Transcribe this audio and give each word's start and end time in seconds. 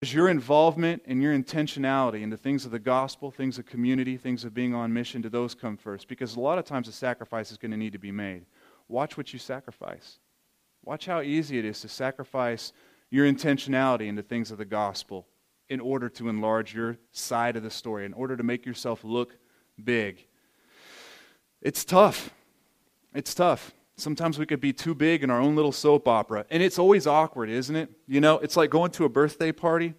Is 0.00 0.14
your 0.14 0.28
involvement 0.28 1.02
and 1.06 1.20
your 1.20 1.36
intentionality 1.36 2.22
in 2.22 2.30
the 2.30 2.36
things 2.36 2.64
of 2.64 2.70
the 2.70 2.78
gospel, 2.78 3.32
things 3.32 3.58
of 3.58 3.66
community, 3.66 4.16
things 4.16 4.44
of 4.44 4.54
being 4.54 4.72
on 4.72 4.92
mission, 4.92 5.22
do 5.22 5.28
those 5.28 5.56
come 5.56 5.76
first? 5.76 6.06
Because 6.06 6.36
a 6.36 6.40
lot 6.40 6.56
of 6.56 6.64
times 6.64 6.86
a 6.86 6.92
sacrifice 6.92 7.50
is 7.50 7.58
going 7.58 7.72
to 7.72 7.76
need 7.76 7.92
to 7.92 7.98
be 7.98 8.12
made. 8.12 8.46
Watch 8.86 9.16
what 9.16 9.32
you 9.32 9.40
sacrifice. 9.40 10.18
Watch 10.84 11.06
how 11.06 11.20
easy 11.20 11.58
it 11.58 11.64
is 11.64 11.80
to 11.80 11.88
sacrifice 11.88 12.72
your 13.10 13.26
intentionality 13.26 14.06
into 14.06 14.22
things 14.22 14.52
of 14.52 14.58
the 14.58 14.64
gospel 14.64 15.26
in 15.68 15.80
order 15.80 16.08
to 16.08 16.28
enlarge 16.28 16.74
your 16.74 16.96
side 17.10 17.56
of 17.56 17.64
the 17.64 17.70
story, 17.70 18.06
in 18.06 18.12
order 18.12 18.36
to 18.36 18.42
make 18.44 18.64
yourself 18.64 19.02
look 19.02 19.36
big. 19.82 20.24
It's 21.60 21.84
tough. 21.84 22.30
It's 23.12 23.34
tough. 23.34 23.74
Sometimes 23.98 24.38
we 24.38 24.46
could 24.46 24.60
be 24.60 24.72
too 24.72 24.94
big 24.94 25.22
in 25.22 25.30
our 25.30 25.40
own 25.40 25.56
little 25.56 25.72
soap 25.72 26.06
opera. 26.06 26.46
And 26.50 26.62
it's 26.62 26.78
always 26.78 27.06
awkward, 27.06 27.50
isn't 27.50 27.74
it? 27.74 27.90
You 28.06 28.20
know, 28.20 28.38
it's 28.38 28.56
like 28.56 28.70
going 28.70 28.92
to 28.92 29.04
a 29.04 29.08
birthday 29.08 29.52
party 29.52 29.94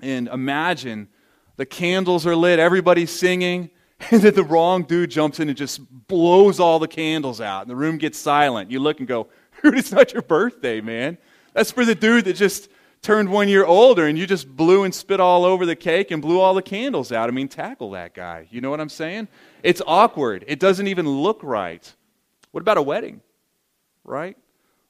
and 0.00 0.28
imagine 0.28 1.08
the 1.56 1.66
candles 1.66 2.26
are 2.26 2.34
lit, 2.34 2.58
everybody's 2.58 3.10
singing, 3.10 3.70
and 4.10 4.20
then 4.20 4.34
the 4.34 4.42
wrong 4.42 4.82
dude 4.82 5.10
jumps 5.10 5.38
in 5.38 5.48
and 5.48 5.56
just 5.56 5.80
blows 6.08 6.58
all 6.58 6.78
the 6.78 6.88
candles 6.88 7.40
out, 7.40 7.62
and 7.62 7.70
the 7.70 7.76
room 7.76 7.98
gets 7.98 8.18
silent. 8.18 8.70
You 8.70 8.80
look 8.80 8.98
and 8.98 9.06
go, 9.06 9.28
dude, 9.62 9.78
it's 9.78 9.92
not 9.92 10.12
your 10.12 10.22
birthday, 10.22 10.80
man. 10.80 11.18
That's 11.54 11.70
for 11.70 11.84
the 11.84 11.94
dude 11.94 12.24
that 12.24 12.34
just 12.34 12.68
turned 13.02 13.28
one 13.30 13.48
year 13.48 13.64
older 13.64 14.06
and 14.06 14.16
you 14.16 14.26
just 14.26 14.48
blew 14.56 14.84
and 14.84 14.94
spit 14.94 15.18
all 15.18 15.44
over 15.44 15.66
the 15.66 15.74
cake 15.74 16.12
and 16.12 16.22
blew 16.22 16.40
all 16.40 16.54
the 16.54 16.62
candles 16.62 17.10
out. 17.10 17.28
I 17.28 17.32
mean, 17.32 17.48
tackle 17.48 17.90
that 17.90 18.14
guy. 18.14 18.46
You 18.50 18.60
know 18.60 18.70
what 18.70 18.80
I'm 18.80 18.88
saying? 18.88 19.26
It's 19.62 19.82
awkward. 19.86 20.44
It 20.46 20.60
doesn't 20.60 20.86
even 20.86 21.08
look 21.08 21.40
right. 21.42 21.92
What 22.52 22.60
about 22.60 22.78
a 22.78 22.82
wedding? 22.82 23.20
Right? 24.04 24.36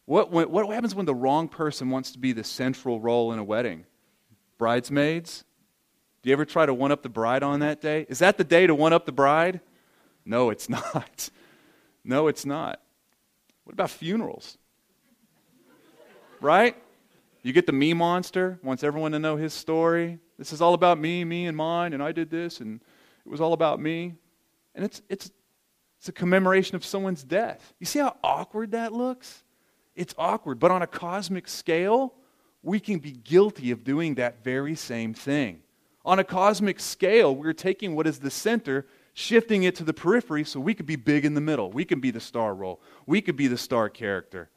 What, 0.04 0.30
when, 0.30 0.50
what 0.50 0.68
happens 0.68 0.94
when 0.94 1.06
the 1.06 1.14
wrong 1.14 1.48
person 1.48 1.90
wants 1.90 2.12
to 2.12 2.18
be 2.18 2.32
the 2.32 2.44
central 2.44 3.00
role 3.00 3.32
in 3.32 3.38
a 3.38 3.44
wedding? 3.44 3.86
Bridesmaids? 4.58 5.44
Do 6.22 6.28
you 6.28 6.34
ever 6.34 6.44
try 6.44 6.66
to 6.66 6.74
one 6.74 6.92
up 6.92 7.02
the 7.02 7.08
bride 7.08 7.42
on 7.42 7.60
that 7.60 7.80
day? 7.80 8.06
Is 8.08 8.20
that 8.20 8.36
the 8.36 8.44
day 8.44 8.66
to 8.66 8.74
one 8.74 8.92
up 8.92 9.06
the 9.06 9.12
bride? 9.12 9.60
No, 10.24 10.50
it's 10.50 10.68
not. 10.68 11.30
No, 12.04 12.28
it's 12.28 12.44
not. 12.44 12.80
What 13.64 13.72
about 13.72 13.90
funerals? 13.90 14.58
Right? 16.40 16.76
You 17.42 17.52
get 17.52 17.66
the 17.66 17.72
me 17.72 17.92
monster, 17.92 18.58
wants 18.62 18.84
everyone 18.84 19.12
to 19.12 19.18
know 19.18 19.36
his 19.36 19.52
story. 19.52 20.18
This 20.38 20.52
is 20.52 20.60
all 20.60 20.74
about 20.74 20.98
me, 20.98 21.24
me 21.24 21.46
and 21.46 21.56
mine, 21.56 21.92
and 21.92 22.02
I 22.02 22.12
did 22.12 22.30
this, 22.30 22.60
and 22.60 22.80
it 23.24 23.28
was 23.28 23.40
all 23.40 23.52
about 23.52 23.80
me. 23.80 24.14
And 24.74 24.84
it's, 24.84 25.02
it's, 25.08 25.30
it's 26.02 26.08
a 26.08 26.12
commemoration 26.12 26.74
of 26.74 26.84
someone's 26.84 27.22
death. 27.22 27.74
You 27.78 27.86
see 27.86 28.00
how 28.00 28.16
awkward 28.24 28.72
that 28.72 28.92
looks? 28.92 29.44
It's 29.94 30.12
awkward, 30.18 30.58
but 30.58 30.72
on 30.72 30.82
a 30.82 30.86
cosmic 30.88 31.46
scale, 31.46 32.14
we 32.60 32.80
can 32.80 32.98
be 32.98 33.12
guilty 33.12 33.70
of 33.70 33.84
doing 33.84 34.16
that 34.16 34.42
very 34.42 34.74
same 34.74 35.14
thing. 35.14 35.60
On 36.04 36.18
a 36.18 36.24
cosmic 36.24 36.80
scale, 36.80 37.36
we're 37.36 37.52
taking 37.52 37.94
what 37.94 38.08
is 38.08 38.18
the 38.18 38.32
center, 38.32 38.84
shifting 39.14 39.62
it 39.62 39.76
to 39.76 39.84
the 39.84 39.94
periphery 39.94 40.42
so 40.42 40.58
we 40.58 40.74
could 40.74 40.86
be 40.86 40.96
big 40.96 41.24
in 41.24 41.34
the 41.34 41.40
middle. 41.40 41.70
We 41.70 41.84
can 41.84 42.00
be 42.00 42.10
the 42.10 42.18
star 42.18 42.52
role. 42.52 42.80
We 43.06 43.20
could 43.20 43.36
be 43.36 43.46
the 43.46 43.56
star 43.56 43.88
character. 43.88 44.50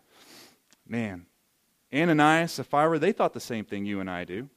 Man, 0.88 1.28
Ananias, 1.94 2.54
Sapphira, 2.54 2.98
they 2.98 3.12
thought 3.12 3.34
the 3.34 3.40
same 3.40 3.66
thing 3.66 3.86
you 3.86 4.00
and 4.00 4.10
I 4.10 4.24
do. 4.24 4.50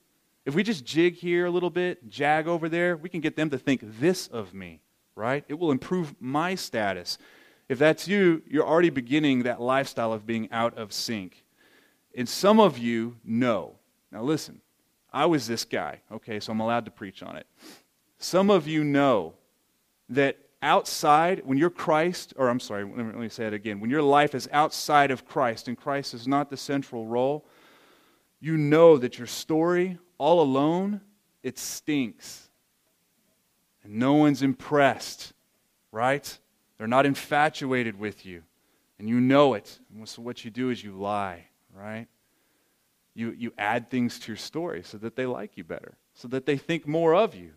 If 0.47 0.55
we 0.55 0.63
just 0.63 0.87
jig 0.87 1.17
here 1.17 1.45
a 1.45 1.51
little 1.51 1.69
bit, 1.69 2.09
jag 2.09 2.49
over 2.49 2.67
there, 2.67 2.97
we 2.97 3.11
can 3.11 3.21
get 3.21 3.37
them 3.37 3.51
to 3.51 3.59
think 3.59 3.83
this 4.01 4.27
of 4.29 4.55
me 4.55 4.81
right? 5.19 5.45
It 5.49 5.59
will 5.59 5.73
improve 5.73 6.15
my 6.21 6.55
status. 6.55 7.19
If 7.69 7.79
that's 7.79 8.09
you, 8.09 8.43
you're 8.47 8.67
already 8.67 8.91
beginning 8.91 9.43
that 9.43 9.61
lifestyle 9.61 10.13
of 10.13 10.25
being 10.25 10.51
out 10.51 10.79
of 10.79 10.93
sync. 10.93 11.45
And 12.17 12.29
some 12.29 12.61
of 12.61 12.79
you 12.79 13.17
know. 13.25 13.75
Now, 14.11 14.23
listen, 14.23 14.63
I 15.13 15.27
was 15.27 15.47
this 15.47 15.65
guy, 15.65 16.01
okay, 16.11 16.41
so 16.41 16.53
I'm 16.53 16.61
allowed 16.61 16.87
to 16.87 16.91
preach 16.91 17.23
on 17.23 17.37
it. 17.37 17.47
Some 18.19 18.49
of 18.49 18.67
you 18.67 18.85
know 18.85 19.35
that 20.09 20.39
outside, 20.63 21.43
when 21.45 21.59
you're 21.59 21.69
Christ, 21.69 22.33
or 22.37 22.49
I'm 22.49 22.61
sorry, 22.61 22.85
let 22.85 23.17
me 23.17 23.29
say 23.29 23.47
it 23.47 23.53
again, 23.53 23.81
when 23.81 23.91
your 23.91 24.03
life 24.03 24.35
is 24.35 24.49
outside 24.53 25.11
of 25.11 25.27
Christ 25.27 25.69
and 25.69 25.77
Christ 25.77 26.15
is 26.15 26.27
not 26.27 26.49
the 26.49 26.57
central 26.57 27.07
role, 27.07 27.45
you 28.41 28.57
know 28.57 28.97
that 28.99 29.19
your 29.19 29.27
story 29.27 29.99
all 30.17 30.41
alone, 30.41 31.01
it 31.43 31.59
stinks 31.59 32.48
and 33.89 33.99
no 33.99 34.15
one's 34.15 34.43
impressed, 34.43 35.33
right? 35.91 36.39
They're 36.77 36.87
not 36.87 37.07
infatuated 37.07 37.99
with 37.99 38.27
you, 38.27 38.43
and 38.99 39.09
you 39.09 39.21
know 39.21 39.55
it. 39.55 39.79
And 39.95 40.09
so 40.09 40.23
what 40.23 40.45
you 40.45 40.51
do 40.51 40.71
is 40.71 40.85
you 40.85 40.93
lie, 40.93 41.47
right? 41.75 42.07
You, 43.15 43.35
you 43.37 43.53
add 43.59 43.91
things 43.91 44.19
to 44.21 44.29
your 44.29 44.37
story 44.37 44.83
so 44.85 44.99
that 44.99 45.17
they 45.17 45.27
like 45.27 45.57
you 45.57 45.65
better, 45.65 45.97
so 46.15 46.29
that 46.29 46.47
they 46.47 46.57
think 46.57 46.87
more 46.87 47.15
of 47.15 47.35
you. 47.35 47.53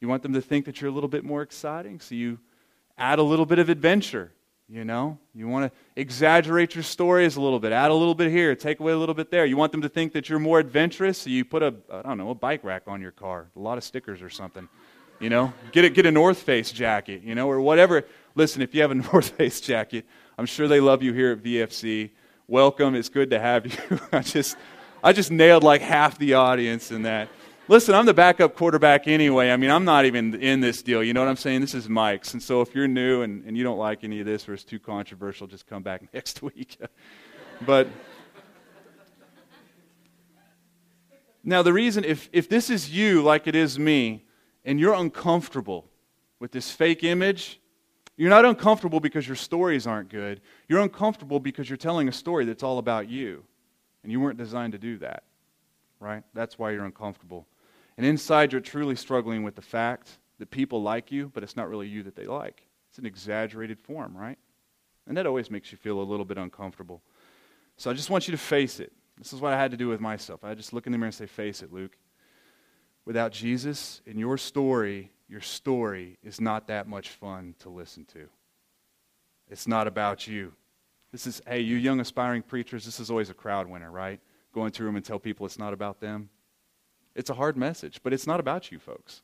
You 0.00 0.08
want 0.08 0.22
them 0.22 0.34
to 0.34 0.40
think 0.40 0.66
that 0.66 0.80
you're 0.80 0.90
a 0.90 0.94
little 0.94 1.08
bit 1.08 1.24
more 1.24 1.42
exciting, 1.42 2.00
so 2.00 2.14
you 2.14 2.38
add 2.96 3.18
a 3.18 3.22
little 3.22 3.46
bit 3.46 3.58
of 3.58 3.68
adventure. 3.68 4.32
You 4.68 4.84
know, 4.84 5.18
you 5.32 5.46
want 5.46 5.72
to 5.72 5.78
exaggerate 6.00 6.74
your 6.74 6.82
stories 6.82 7.36
a 7.36 7.40
little 7.40 7.60
bit, 7.60 7.70
add 7.70 7.92
a 7.92 7.94
little 7.94 8.16
bit 8.16 8.32
here, 8.32 8.56
take 8.56 8.80
away 8.80 8.92
a 8.92 8.98
little 8.98 9.14
bit 9.14 9.30
there. 9.30 9.46
You 9.46 9.56
want 9.56 9.70
them 9.70 9.82
to 9.82 9.88
think 9.88 10.12
that 10.14 10.28
you're 10.28 10.40
more 10.40 10.58
adventurous, 10.58 11.18
so 11.18 11.30
you 11.30 11.44
put 11.44 11.62
a, 11.62 11.74
I 11.88 12.02
don't 12.02 12.18
know, 12.18 12.30
a 12.30 12.34
bike 12.34 12.64
rack 12.64 12.82
on 12.88 13.00
your 13.00 13.12
car, 13.12 13.48
a 13.54 13.60
lot 13.60 13.78
of 13.78 13.84
stickers 13.84 14.22
or 14.22 14.30
something. 14.30 14.68
You 15.18 15.30
know, 15.30 15.52
get 15.72 15.84
a, 15.84 15.90
get 15.90 16.04
a 16.04 16.10
North 16.10 16.38
Face 16.38 16.70
jacket, 16.70 17.22
you 17.22 17.34
know, 17.34 17.48
or 17.48 17.60
whatever. 17.60 18.04
Listen, 18.34 18.60
if 18.60 18.74
you 18.74 18.82
have 18.82 18.90
a 18.90 18.94
North 19.12 19.30
Face 19.30 19.60
jacket, 19.60 20.04
I'm 20.36 20.44
sure 20.44 20.68
they 20.68 20.80
love 20.80 21.02
you 21.02 21.14
here 21.14 21.32
at 21.32 21.42
VFC. 21.42 22.10
Welcome. 22.48 22.94
It's 22.94 23.08
good 23.08 23.30
to 23.30 23.40
have 23.40 23.66
you. 23.66 23.98
I 24.12 24.20
just, 24.20 24.56
I 25.02 25.14
just 25.14 25.30
nailed 25.30 25.62
like 25.62 25.80
half 25.80 26.18
the 26.18 26.34
audience 26.34 26.90
in 26.90 27.02
that. 27.02 27.30
Listen, 27.66 27.94
I'm 27.94 28.04
the 28.04 28.14
backup 28.14 28.54
quarterback 28.54 29.08
anyway. 29.08 29.50
I 29.50 29.56
mean, 29.56 29.70
I'm 29.70 29.86
not 29.86 30.04
even 30.04 30.34
in 30.34 30.60
this 30.60 30.82
deal. 30.82 31.02
You 31.02 31.14
know 31.14 31.20
what 31.20 31.30
I'm 31.30 31.36
saying? 31.36 31.62
This 31.62 31.74
is 31.74 31.88
Mike's. 31.88 32.34
And 32.34 32.42
so 32.42 32.60
if 32.60 32.74
you're 32.74 32.86
new 32.86 33.22
and, 33.22 33.42
and 33.44 33.56
you 33.56 33.64
don't 33.64 33.78
like 33.78 34.04
any 34.04 34.20
of 34.20 34.26
this 34.26 34.46
or 34.48 34.54
it's 34.54 34.64
too 34.64 34.78
controversial, 34.78 35.46
just 35.46 35.66
come 35.66 35.82
back 35.82 36.02
next 36.14 36.42
week. 36.42 36.76
but 37.64 37.88
now, 41.42 41.62
the 41.62 41.72
reason, 41.72 42.04
if, 42.04 42.28
if 42.32 42.48
this 42.48 42.68
is 42.68 42.90
you 42.90 43.22
like 43.22 43.46
it 43.46 43.54
is 43.54 43.78
me, 43.78 44.25
and 44.66 44.78
you're 44.78 44.94
uncomfortable 44.94 45.88
with 46.40 46.50
this 46.50 46.70
fake 46.70 47.04
image, 47.04 47.60
you're 48.16 48.30
not 48.30 48.44
uncomfortable 48.44 49.00
because 49.00 49.26
your 49.26 49.36
stories 49.36 49.86
aren't 49.86 50.08
good. 50.08 50.40
You're 50.68 50.80
uncomfortable 50.80 51.38
because 51.38 51.70
you're 51.70 51.76
telling 51.76 52.08
a 52.08 52.12
story 52.12 52.44
that's 52.44 52.62
all 52.62 52.78
about 52.78 53.08
you. 53.08 53.44
And 54.02 54.12
you 54.12 54.20
weren't 54.20 54.38
designed 54.38 54.72
to 54.72 54.78
do 54.78 54.98
that, 54.98 55.22
right? 56.00 56.22
That's 56.34 56.58
why 56.58 56.72
you're 56.72 56.84
uncomfortable. 56.84 57.46
And 57.96 58.04
inside, 58.04 58.52
you're 58.52 58.60
truly 58.60 58.96
struggling 58.96 59.42
with 59.42 59.54
the 59.54 59.62
fact 59.62 60.18
that 60.38 60.50
people 60.50 60.82
like 60.82 61.10
you, 61.10 61.30
but 61.32 61.42
it's 61.42 61.56
not 61.56 61.68
really 61.68 61.88
you 61.88 62.02
that 62.02 62.14
they 62.14 62.26
like. 62.26 62.66
It's 62.90 62.98
an 62.98 63.06
exaggerated 63.06 63.80
form, 63.80 64.16
right? 64.16 64.38
And 65.06 65.16
that 65.16 65.26
always 65.26 65.50
makes 65.50 65.72
you 65.72 65.78
feel 65.78 66.00
a 66.00 66.02
little 66.02 66.24
bit 66.24 66.38
uncomfortable. 66.38 67.02
So 67.76 67.90
I 67.90 67.94
just 67.94 68.10
want 68.10 68.26
you 68.28 68.32
to 68.32 68.38
face 68.38 68.80
it. 68.80 68.92
This 69.18 69.32
is 69.32 69.40
what 69.40 69.52
I 69.52 69.58
had 69.58 69.70
to 69.70 69.76
do 69.76 69.88
with 69.88 70.00
myself. 70.00 70.44
I 70.44 70.54
just 70.54 70.72
look 70.72 70.86
in 70.86 70.92
the 70.92 70.98
mirror 70.98 71.06
and 71.06 71.14
say, 71.14 71.26
Face 71.26 71.62
it, 71.62 71.72
Luke. 71.72 71.96
Without 73.06 73.32
Jesus 73.32 74.02
in 74.04 74.18
your 74.18 74.36
story, 74.36 75.12
your 75.28 75.40
story 75.40 76.18
is 76.22 76.40
not 76.40 76.66
that 76.66 76.86
much 76.86 77.08
fun 77.10 77.54
to 77.60 77.70
listen 77.70 78.04
to. 78.06 78.28
It's 79.48 79.66
not 79.66 79.86
about 79.86 80.26
you. 80.26 80.52
This 81.12 81.26
is, 81.26 81.40
hey, 81.46 81.60
you 81.60 81.76
young 81.76 82.00
aspiring 82.00 82.42
preachers, 82.42 82.84
this 82.84 83.00
is 83.00 83.10
always 83.10 83.30
a 83.30 83.34
crowd 83.34 83.68
winner, 83.68 83.90
right? 83.90 84.20
Go 84.52 84.66
into 84.66 84.82
a 84.82 84.86
room 84.86 84.96
and 84.96 85.04
tell 85.04 85.20
people 85.20 85.46
it's 85.46 85.58
not 85.58 85.72
about 85.72 86.00
them. 86.00 86.28
It's 87.14 87.30
a 87.30 87.34
hard 87.34 87.56
message, 87.56 88.00
but 88.02 88.12
it's 88.12 88.26
not 88.26 88.40
about 88.40 88.70
you, 88.72 88.78
folks. 88.78 89.22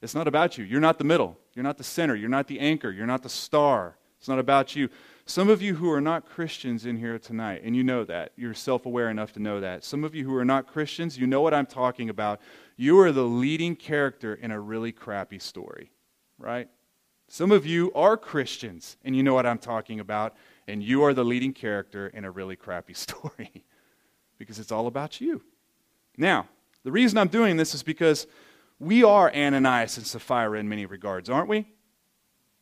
It's 0.00 0.14
not 0.14 0.28
about 0.28 0.56
you. 0.56 0.64
You're 0.64 0.80
not 0.80 0.98
the 0.98 1.04
middle. 1.04 1.36
You're 1.54 1.64
not 1.64 1.78
the 1.78 1.84
center. 1.84 2.14
You're 2.14 2.30
not 2.30 2.46
the 2.46 2.60
anchor. 2.60 2.90
You're 2.90 3.06
not 3.06 3.22
the 3.22 3.28
star. 3.28 3.96
It's 4.18 4.28
not 4.28 4.38
about 4.38 4.76
you. 4.76 4.88
Some 5.24 5.48
of 5.48 5.62
you 5.62 5.74
who 5.74 5.90
are 5.90 6.00
not 6.00 6.28
Christians 6.28 6.86
in 6.86 6.96
here 6.96 7.18
tonight, 7.18 7.62
and 7.64 7.74
you 7.74 7.82
know 7.82 8.04
that, 8.04 8.32
you're 8.36 8.52
self 8.52 8.84
aware 8.84 9.08
enough 9.08 9.32
to 9.34 9.40
know 9.40 9.60
that. 9.60 9.84
Some 9.84 10.04
of 10.04 10.14
you 10.14 10.24
who 10.24 10.34
are 10.36 10.44
not 10.44 10.66
Christians, 10.66 11.16
you 11.16 11.26
know 11.26 11.40
what 11.40 11.54
I'm 11.54 11.66
talking 11.66 12.10
about. 12.10 12.40
You 12.80 12.98
are 13.00 13.12
the 13.12 13.24
leading 13.24 13.76
character 13.76 14.32
in 14.32 14.50
a 14.50 14.58
really 14.58 14.90
crappy 14.90 15.38
story, 15.38 15.90
right? 16.38 16.66
Some 17.28 17.52
of 17.52 17.66
you 17.66 17.92
are 17.92 18.16
Christians, 18.16 18.96
and 19.04 19.14
you 19.14 19.22
know 19.22 19.34
what 19.34 19.44
I'm 19.44 19.58
talking 19.58 20.00
about, 20.00 20.34
and 20.66 20.82
you 20.82 21.04
are 21.04 21.12
the 21.12 21.22
leading 21.22 21.52
character 21.52 22.06
in 22.06 22.24
a 22.24 22.30
really 22.30 22.56
crappy 22.56 22.94
story 22.94 23.66
because 24.38 24.58
it's 24.58 24.72
all 24.72 24.86
about 24.86 25.20
you. 25.20 25.42
Now, 26.16 26.48
the 26.82 26.90
reason 26.90 27.18
I'm 27.18 27.28
doing 27.28 27.58
this 27.58 27.74
is 27.74 27.82
because 27.82 28.26
we 28.78 29.04
are 29.04 29.30
Ananias 29.30 29.98
and 29.98 30.06
Sapphira 30.06 30.58
in 30.58 30.66
many 30.66 30.86
regards, 30.86 31.28
aren't 31.28 31.50
we? 31.50 31.66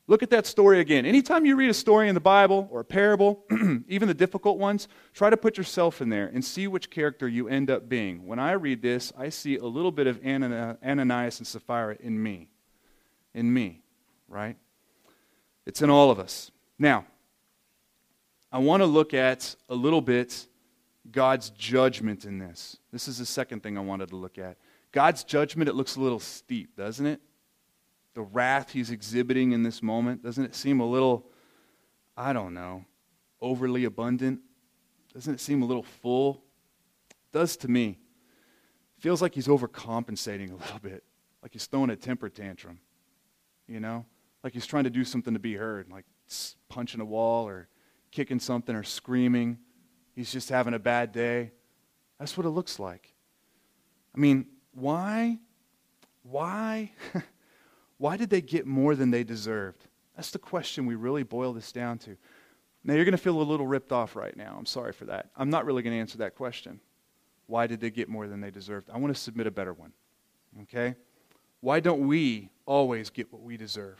Look 0.09 0.23
at 0.23 0.31
that 0.31 0.47
story 0.47 0.81
again. 0.81 1.05
Anytime 1.05 1.45
you 1.45 1.55
read 1.55 1.69
a 1.69 1.75
story 1.75 2.09
in 2.09 2.15
the 2.15 2.21
Bible 2.21 2.67
or 2.73 2.81
a 2.81 2.85
parable, 2.85 3.45
even 3.89 4.09
the 4.09 4.15
difficult 4.15 4.57
ones, 4.57 4.89
try 5.13 5.29
to 5.29 5.37
put 5.37 5.59
yourself 5.59 6.01
in 6.01 6.09
there 6.09 6.31
and 6.33 6.43
see 6.43 6.67
which 6.67 6.89
character 6.89 7.29
you 7.29 7.47
end 7.47 7.71
up 7.71 7.91
being. 7.91 8.27
When 8.27 8.39
I 8.39 8.53
read 8.53 8.81
this, 8.81 9.13
I 9.19 9.29
see 9.29 9.59
a 9.59 9.67
little 9.67 9.93
bit 9.93 10.07
of 10.07 10.19
Ananias 10.25 11.39
and 11.39 11.47
Sapphira 11.47 11.99
in 12.01 12.21
me. 12.23 12.49
In 13.35 13.53
me, 13.53 13.83
right? 14.29 14.57
It's 15.67 15.83
in 15.83 15.91
all 15.91 16.11
of 16.11 16.19
us. 16.19 16.51
Now, 16.79 17.05
I 18.51 18.59
want 18.59 18.81
to 18.81 18.87
look 18.87 19.13
at 19.13 19.55
a 19.69 19.75
little 19.75 20.01
bit 20.01 20.47
God's 21.11 21.51
judgment 21.51 22.25
in 22.25 22.39
this. 22.39 22.79
This 22.91 23.09
is 23.09 23.19
the 23.19 23.27
second 23.27 23.63
thing 23.63 23.77
I 23.77 23.83
wanted 23.83 24.09
to 24.09 24.17
look 24.17 24.39
at. 24.39 24.57
God's 24.91 25.23
judgment, 25.23 25.69
it 25.69 25.75
looks 25.75 25.97
a 25.97 26.01
little 26.01 26.19
steep, 26.19 26.77
doesn't 26.77 27.05
it? 27.05 27.21
The 28.19 28.25
wrath 28.25 28.73
he's 28.73 28.91
exhibiting 28.91 29.53
in 29.53 29.63
this 29.63 29.81
moment, 29.81 30.25
doesn't 30.25 30.45
it 30.45 30.57
seem 30.57 30.81
a 30.81 30.85
little, 30.85 31.31
I 32.17 32.33
don't 32.33 32.53
know, 32.53 32.85
overly 33.41 33.85
abundant? 33.85 34.41
Doesn't 35.15 35.35
it 35.35 35.39
seem 35.39 35.63
a 35.63 35.65
little 35.65 35.85
full? 35.85 36.43
It 37.11 37.17
does 37.33 37.57
to 37.59 37.69
me. 37.69 37.91
It 38.97 39.03
feels 39.03 39.23
like 39.23 39.37
he's 39.37 39.47
overcompensating 39.47 40.51
a 40.51 40.57
little 40.57 40.81
bit, 40.81 41.05
like 41.45 41.53
he's 41.53 41.67
throwing 41.67 41.91
a 41.91 41.97
temper 41.97 42.29
tantrum, 42.29 42.81
you 43.69 43.79
know? 43.79 44.05
Like 44.43 44.53
he's 44.53 44.67
trying 44.67 44.83
to 44.83 44.91
do 44.91 45.05
something 45.05 45.35
to 45.35 45.39
be 45.39 45.55
heard, 45.55 45.89
like 45.89 46.05
punching 46.69 47.01
a 47.01 47.05
wall 47.05 47.47
or 47.47 47.69
kicking 48.11 48.41
something 48.41 48.75
or 48.75 48.83
screaming. 48.83 49.59
He's 50.17 50.33
just 50.33 50.49
having 50.49 50.75
a 50.75 50.81
bad 50.81 51.13
day. 51.13 51.53
That's 52.19 52.37
what 52.37 52.47
it 52.47 52.51
looks 52.51 52.81
like. 52.81 53.15
I 54.13 54.19
mean, 54.19 54.47
why? 54.73 55.39
Why? 56.25 56.91
why 57.99 58.17
did 58.17 58.31
they 58.31 58.41
get 58.41 58.67
more 58.67 58.95
than 58.95 59.11
they 59.11 59.25
deserved? 59.25 59.87
That's 60.17 60.31
the 60.31 60.39
question 60.39 60.87
we 60.87 60.95
really 60.95 61.23
boil 61.23 61.53
this 61.53 61.71
down 61.73 61.99
to. 61.99 62.17
Now, 62.85 62.95
you're 62.95 63.05
going 63.05 63.13
to 63.13 63.19
feel 63.19 63.41
a 63.41 63.43
little 63.43 63.67
ripped 63.67 63.93
off 63.93 64.17
right 64.17 64.37
now. 64.37 64.57
I'm 64.57 64.67
sorry 64.67 64.93
for 64.93 65.05
that. 65.07 65.31
I'm 65.37 65.51
not 65.51 65.67
really 65.67 65.83
going 65.83 65.95
to 65.95 66.01
answer 66.01 66.19
that 66.19 66.37
question. 66.37 66.81
Why 67.47 67.67
did 67.67 67.81
they 67.81 67.91
get 67.91 68.09
more 68.09 68.27
than 68.27 68.41
they 68.41 68.51
deserved? 68.51 68.89
I 68.93 68.99
want 68.99 69.15
to 69.15 69.21
submit 69.21 69.47
a 69.47 69.51
better 69.51 69.73
one. 69.73 69.93
Okay? 70.63 70.95
Why 71.61 71.81
don't 71.81 72.07
we 72.07 72.51
always 72.67 73.11
get 73.11 73.33
what 73.33 73.43
we 73.43 73.57
deserve? 73.57 73.99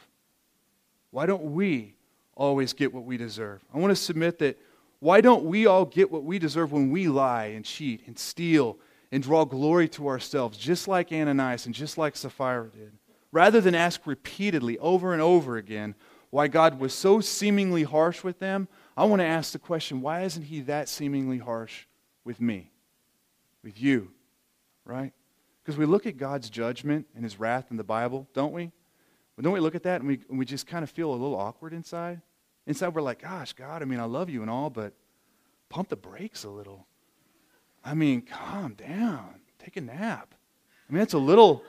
Why 1.11 1.27
don't 1.27 1.53
we 1.55 1.95
always 2.37 2.73
get 2.73 2.93
what 2.93 3.05
we 3.05 3.17
deserve? 3.17 3.65
I 3.75 3.79
want 3.79 3.91
to 3.91 3.97
submit 3.97 4.39
that 4.39 4.59
why 5.01 5.21
don't 5.21 5.45
we 5.45 5.67
all 5.67 5.85
get 5.85 6.11
what 6.11 6.25
we 6.25 6.39
deserve 6.39 6.73
when 6.73 6.91
we 6.91 7.09
lie 7.09 7.47
and 7.47 7.65
cheat 7.65 8.07
and 8.07 8.19
steal 8.19 8.79
and 9.13 9.23
draw 9.23 9.45
glory 9.45 9.89
to 9.89 10.09
ourselves, 10.09 10.59
just 10.59 10.89
like 10.89 11.13
Ananias 11.13 11.67
and 11.67 11.75
just 11.75 11.99
like 11.99 12.17
Sapphira 12.17 12.69
did? 12.69 12.93
Rather 13.31 13.61
than 13.61 13.75
ask 13.75 14.07
repeatedly, 14.07 14.79
over 14.79 15.13
and 15.13 15.21
over 15.21 15.57
again, 15.57 15.95
why 16.31 16.49
God 16.49 16.79
was 16.79 16.95
so 16.95 17.21
seemingly 17.21 17.83
harsh 17.85 18.23
with 18.23 18.39
them, 18.39 18.69
I 18.97 19.05
want 19.05 19.21
to 19.21 19.27
ask 19.27 19.53
the 19.53 19.59
question 19.59 20.01
why 20.01 20.23
isn't 20.23 20.45
He 20.45 20.61
that 20.63 20.89
seemingly 20.89 21.39
harsh 21.39 21.87
with 22.25 22.41
me, 22.41 22.71
with 23.63 23.81
you, 23.81 24.11
right? 24.85 25.13
Because 25.63 25.79
we 25.79 25.87
look 25.87 26.07
at 26.07 26.17
God's 26.17 26.51
judgment 26.51 27.07
and 27.15 27.25
His 27.25 27.39
wrath 27.39 27.67
in 27.71 27.77
the 27.77 27.85
Bible, 27.85 28.29
don't 28.35 28.53
we? 28.53 28.73
But 29.37 29.45
don't 29.45 29.53
we 29.53 29.61
look 29.61 29.75
at 29.75 29.85
that 29.85 30.01
and 30.01 30.09
we, 30.09 30.21
and 30.29 30.39
we 30.39 30.45
just 30.45 30.67
kind 30.67 30.83
of 30.83 30.91
feel 30.91 31.11
a 31.11 31.13
little 31.13 31.37
awkward 31.37 31.73
inside? 31.73 32.21
Inside, 32.67 32.89
we're 32.89 33.03
like, 33.03 33.23
gosh, 33.23 33.53
God, 33.53 33.83
I 33.83 33.85
mean, 33.85 34.01
I 34.01 34.05
love 34.05 34.29
you 34.29 34.43
and 34.43 34.51
all, 34.51 34.69
but 34.69 34.93
pump 35.69 35.89
the 35.89 35.97
brakes 35.97 36.45
a 36.45 36.51
little. 36.51 36.87
I 37.85 37.95
mean, 37.95 38.23
calm 38.23 38.75
down. 38.75 39.41
Take 39.59 39.77
a 39.77 39.81
nap. 39.81 40.35
I 40.89 40.93
mean, 40.93 40.99
that's 40.99 41.15
a 41.15 41.19
little, 41.19 41.63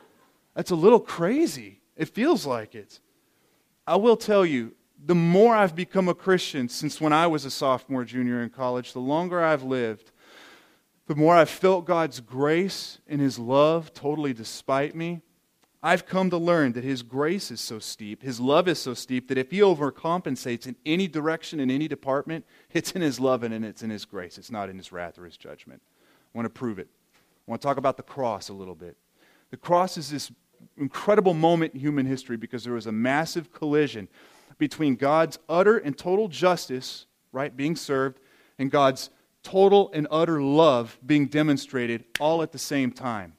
that's 0.55 0.71
a 0.71 0.75
little 0.75 0.99
crazy. 0.99 1.81
It 1.95 2.09
feels 2.09 2.45
like 2.45 2.75
it. 2.75 2.99
I 3.85 3.95
will 3.95 4.17
tell 4.17 4.45
you, 4.45 4.73
the 5.03 5.15
more 5.15 5.55
I've 5.55 5.75
become 5.75 6.09
a 6.09 6.13
Christian 6.13 6.67
since 6.69 6.99
when 6.99 7.13
I 7.13 7.27
was 7.27 7.45
a 7.45 7.51
sophomore, 7.51 8.03
junior 8.03 8.41
in 8.43 8.49
college, 8.49 8.93
the 8.93 8.99
longer 8.99 9.41
I've 9.41 9.63
lived, 9.63 10.11
the 11.07 11.15
more 11.15 11.35
I've 11.35 11.49
felt 11.49 11.85
God's 11.85 12.19
grace 12.19 12.99
and 13.07 13.19
His 13.19 13.39
love 13.39 13.93
totally 13.93 14.33
despite 14.33 14.95
me. 14.95 15.21
I've 15.81 16.05
come 16.05 16.29
to 16.29 16.37
learn 16.37 16.73
that 16.73 16.83
His 16.83 17.01
grace 17.01 17.49
is 17.51 17.61
so 17.61 17.79
steep, 17.79 18.21
His 18.21 18.39
love 18.39 18.67
is 18.67 18.79
so 18.79 18.93
steep, 18.93 19.29
that 19.29 19.37
if 19.37 19.49
He 19.49 19.59
overcompensates 19.59 20.67
in 20.67 20.75
any 20.85 21.07
direction, 21.07 21.59
in 21.59 21.71
any 21.71 21.87
department, 21.87 22.45
it's 22.71 22.91
in 22.91 23.01
His 23.01 23.19
love 23.19 23.43
and 23.43 23.65
it's 23.65 23.81
in 23.81 23.89
His 23.89 24.05
grace. 24.05 24.37
It's 24.37 24.51
not 24.51 24.69
in 24.69 24.77
His 24.77 24.91
wrath 24.91 25.17
or 25.17 25.25
His 25.25 25.37
judgment. 25.37 25.81
I 26.33 26.37
want 26.37 26.45
to 26.45 26.49
prove 26.49 26.79
it. 26.79 26.89
I 27.15 27.51
want 27.51 27.61
to 27.61 27.67
talk 27.67 27.77
about 27.77 27.97
the 27.97 28.03
cross 28.03 28.49
a 28.49 28.53
little 28.53 28.75
bit. 28.75 28.97
The 29.51 29.57
cross 29.57 29.97
is 29.97 30.09
this 30.09 30.31
incredible 30.77 31.33
moment 31.33 31.73
in 31.73 31.79
human 31.79 32.05
history 32.05 32.37
because 32.37 32.63
there 32.63 32.73
was 32.73 32.87
a 32.87 32.91
massive 32.91 33.51
collision 33.51 34.07
between 34.57 34.95
God's 34.95 35.39
utter 35.47 35.77
and 35.77 35.97
total 35.97 36.27
justice, 36.27 37.05
right, 37.31 37.55
being 37.55 37.75
served, 37.75 38.19
and 38.57 38.69
God's 38.69 39.09
total 39.41 39.89
and 39.93 40.07
utter 40.11 40.41
love 40.41 40.99
being 41.05 41.27
demonstrated 41.27 42.05
all 42.19 42.41
at 42.41 42.51
the 42.51 42.59
same 42.59 42.91
time. 42.91 43.33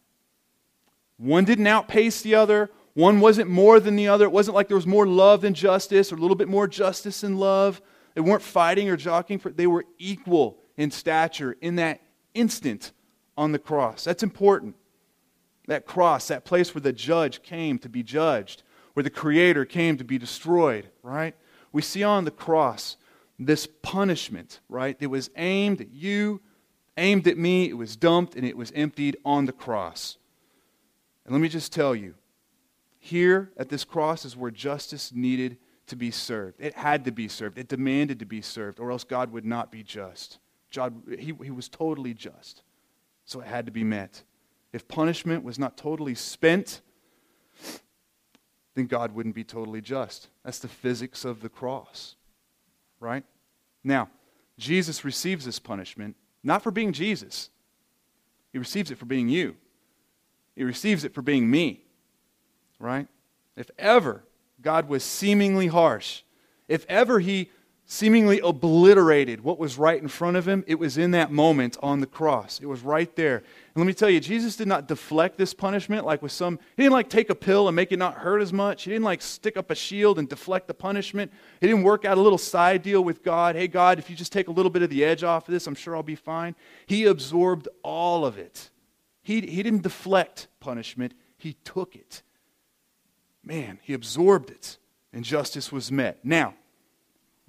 One 1.19 1.45
didn't 1.45 1.67
outpace 1.67 2.23
the 2.23 2.35
other. 2.35 2.71
One 2.95 3.21
wasn't 3.21 3.51
more 3.51 3.79
than 3.79 3.97
the 3.97 4.09
other. 4.09 4.25
It 4.25 4.33
wasn't 4.33 4.55
like 4.55 4.69
there 4.69 4.77
was 4.77 4.87
more 4.87 5.07
love 5.07 5.43
than 5.43 5.55
justice 5.55 6.11
or 6.11 6.17
a 6.17 6.19
little 6.19 6.37
bit 6.37 6.49
more 6.49 6.67
justice 6.67 7.21
than 7.21 7.37
love. 7.37 7.83
They 8.15 8.21
weren't 8.21 8.43
fighting 8.43 8.89
or 8.89 8.97
jockeying 8.97 9.41
for 9.41 9.51
they 9.51 9.67
were 9.67 9.85
equal 9.99 10.59
in 10.77 10.91
stature 10.91 11.57
in 11.61 11.77
that 11.77 12.01
instant 12.35 12.93
on 13.37 13.53
the 13.53 13.59
cross. 13.59 14.05
That's 14.05 14.23
important. 14.23 14.75
That 15.71 15.87
cross, 15.87 16.27
that 16.27 16.45
place 16.45 16.75
where 16.75 16.83
the 16.83 16.93
judge 16.93 17.45
came 17.45 17.79
to 17.79 17.89
be 17.89 18.03
judged, 18.03 18.65
where 18.95 19.05
the 19.05 19.09
creator 19.09 19.65
came 19.65 19.97
to 19.99 20.05
be 20.05 20.19
destroyed, 20.19 20.91
right? 21.05 21.37
We 21.71 21.81
see 21.81 22.03
on 22.03 22.25
the 22.25 22.33
cross 22.33 22.97
this 23.39 23.69
punishment, 23.81 24.59
right? 24.69 24.97
It 24.99 25.07
was 25.07 25.31
aimed 25.37 25.81
at 25.81 25.93
you, 25.93 26.41
aimed 26.97 27.29
at 27.29 27.39
me, 27.39 27.69
it 27.69 27.77
was 27.77 27.95
dumped, 27.95 28.35
and 28.35 28.45
it 28.45 28.57
was 28.57 28.73
emptied 28.75 29.17
on 29.25 29.45
the 29.45 29.53
cross. 29.53 30.17
And 31.25 31.33
let 31.33 31.41
me 31.41 31.49
just 31.49 31.73
tell 31.73 31.95
you 31.95 32.15
here 32.99 33.53
at 33.57 33.69
this 33.69 33.85
cross 33.85 34.25
is 34.25 34.37
where 34.37 34.51
justice 34.51 35.13
needed 35.15 35.57
to 35.87 35.95
be 35.95 36.11
served. 36.11 36.57
It 36.59 36.75
had 36.75 37.05
to 37.05 37.13
be 37.13 37.29
served, 37.29 37.59
it 37.59 37.69
demanded 37.69 38.19
to 38.19 38.27
be 38.27 38.43
served, 38.43 38.81
or 38.81 38.91
else 38.91 39.05
God 39.05 39.31
would 39.31 39.45
not 39.45 39.71
be 39.71 39.85
just. 39.85 40.41
God, 40.75 41.01
he, 41.17 41.33
he 41.45 41.53
was 41.53 41.69
totally 41.69 42.13
just. 42.13 42.65
So 43.25 43.41
it 43.41 43.47
had 43.47 43.67
to 43.67 43.73
be 43.73 43.85
met. 43.85 44.25
If 44.73 44.87
punishment 44.89 45.45
was 45.45 45.59
not 45.59 45.77
totally 45.77 46.15
spent, 46.15 46.81
then 48.75 48.87
God 48.87 49.13
wouldn't 49.13 49.35
be 49.35 49.45
totally 49.45 49.81
just. 49.81 50.29
That's 50.45 50.61
the 50.61 50.69
physics 50.69 51.25
of 51.25 51.41
the 51.41 51.49
cross, 51.49 52.15
right? 53.01 53.25
Now, 53.83 54.09
Jesus 54.59 55.05
receives 55.05 55.45
this 55.45 55.59
punishment 55.59 56.17
not 56.43 56.63
for 56.63 56.71
being 56.71 56.93
Jesus, 56.93 57.51
He 58.53 58.59
receives 58.59 58.91
it 58.91 58.99
for 58.99 59.07
being 59.07 59.29
you. 59.29 59.57
He 60.57 60.65
receives 60.65 61.05
it 61.05 61.15
for 61.15 61.23
being 61.23 61.51
me, 61.51 61.85
right? 62.79 63.09
If 63.57 63.71
ever 63.79 64.25
God 64.61 64.89
was 64.89 65.03
seemingly 65.05 65.69
harsh, 65.69 66.23
if 66.69 66.85
ever 66.89 67.21
He 67.21 67.51
seemingly 67.93 68.39
obliterated 68.39 69.41
what 69.41 69.59
was 69.59 69.77
right 69.77 70.01
in 70.01 70.07
front 70.07 70.37
of 70.37 70.47
him, 70.47 70.63
it 70.69 70.77
was 70.77 70.97
in 70.97 71.11
that 71.11 71.33
moment 71.33 71.77
on 71.83 71.99
the 71.99 72.07
cross. 72.07 72.61
It 72.63 72.67
was 72.67 72.83
right 72.83 73.17
there. 73.17 73.39
And 73.39 73.75
let 73.75 73.85
me 73.85 73.95
tell 73.95 74.09
you, 74.09 74.21
Jesus 74.21 74.55
did 74.55 74.69
not 74.69 74.87
deflect 74.87 75.37
this 75.37 75.53
punishment 75.53 76.07
like 76.07 76.23
with 76.23 76.31
some, 76.31 76.61
he 76.77 76.85
didn't 76.85 76.93
like 76.93 77.11
take 77.11 77.31
a 77.31 77.35
pill 77.35 77.67
and 77.67 77.75
make 77.75 77.91
it 77.91 77.99
not 77.99 78.15
hurt 78.15 78.43
as 78.43 78.53
much. 78.53 78.85
He 78.85 78.93
didn't 78.93 79.05
like 79.05 79.21
stick 79.21 79.57
up 79.57 79.73
a 79.73 79.75
shield 79.75 80.21
and 80.21 80.29
deflect 80.29 80.69
the 80.69 80.75
punishment. 80.75 81.33
He 81.61 81.67
didn't 81.67 81.83
work 81.83 82.05
out 82.05 82.17
a 82.17 82.21
little 82.21 82.39
side 82.39 82.85
deal 82.85 83.03
with 83.03 83.25
God. 83.25 83.57
Hey, 83.57 83.67
God, 83.67 83.99
if 83.99 84.09
you 84.09 84.15
just 84.15 84.31
take 84.31 84.47
a 84.47 84.53
little 84.53 84.71
bit 84.71 84.83
of 84.83 84.91
the 84.91 85.05
edge 85.05 85.25
off 85.25 85.49
of 85.49 85.53
this, 85.53 85.67
I'm 85.67 85.75
sure 85.75 85.97
I'll 85.97 86.05
be 86.05 86.15
fine. 86.15 86.55
He 86.87 87.07
absorbed 87.07 87.67
all 87.83 88.25
of 88.25 88.39
it. 88.39 88.71
He, 89.21 89.41
he 89.41 89.65
didn't 89.65 89.83
deflect 89.83 90.47
punishment, 90.61 91.13
he 91.37 91.55
took 91.65 91.97
it. 91.97 92.23
Man, 93.43 93.81
he 93.83 93.95
absorbed 93.95 94.51
it, 94.51 94.79
and 95.13 95.25
justice 95.25 95.73
was 95.73 95.91
met. 95.91 96.25
Now, 96.25 96.55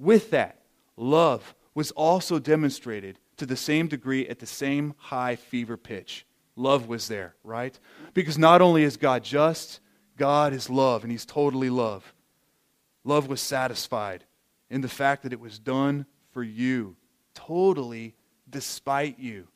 with 0.01 0.31
that, 0.31 0.61
love 0.97 1.55
was 1.75 1.91
also 1.91 2.39
demonstrated 2.39 3.19
to 3.37 3.45
the 3.45 3.55
same 3.55 3.87
degree 3.87 4.27
at 4.27 4.39
the 4.39 4.45
same 4.45 4.93
high 4.97 5.35
fever 5.35 5.77
pitch. 5.77 6.25
Love 6.55 6.87
was 6.87 7.07
there, 7.07 7.35
right? 7.43 7.79
Because 8.13 8.37
not 8.37 8.61
only 8.61 8.83
is 8.83 8.97
God 8.97 9.23
just, 9.23 9.79
God 10.17 10.53
is 10.53 10.69
love, 10.69 11.03
and 11.03 11.11
He's 11.11 11.25
totally 11.25 11.69
love. 11.69 12.13
Love 13.03 13.27
was 13.27 13.41
satisfied 13.41 14.23
in 14.69 14.81
the 14.81 14.87
fact 14.87 15.23
that 15.23 15.33
it 15.33 15.39
was 15.39 15.59
done 15.59 16.05
for 16.31 16.43
you, 16.43 16.95
totally 17.33 18.15
despite 18.49 19.19
you. 19.19 19.47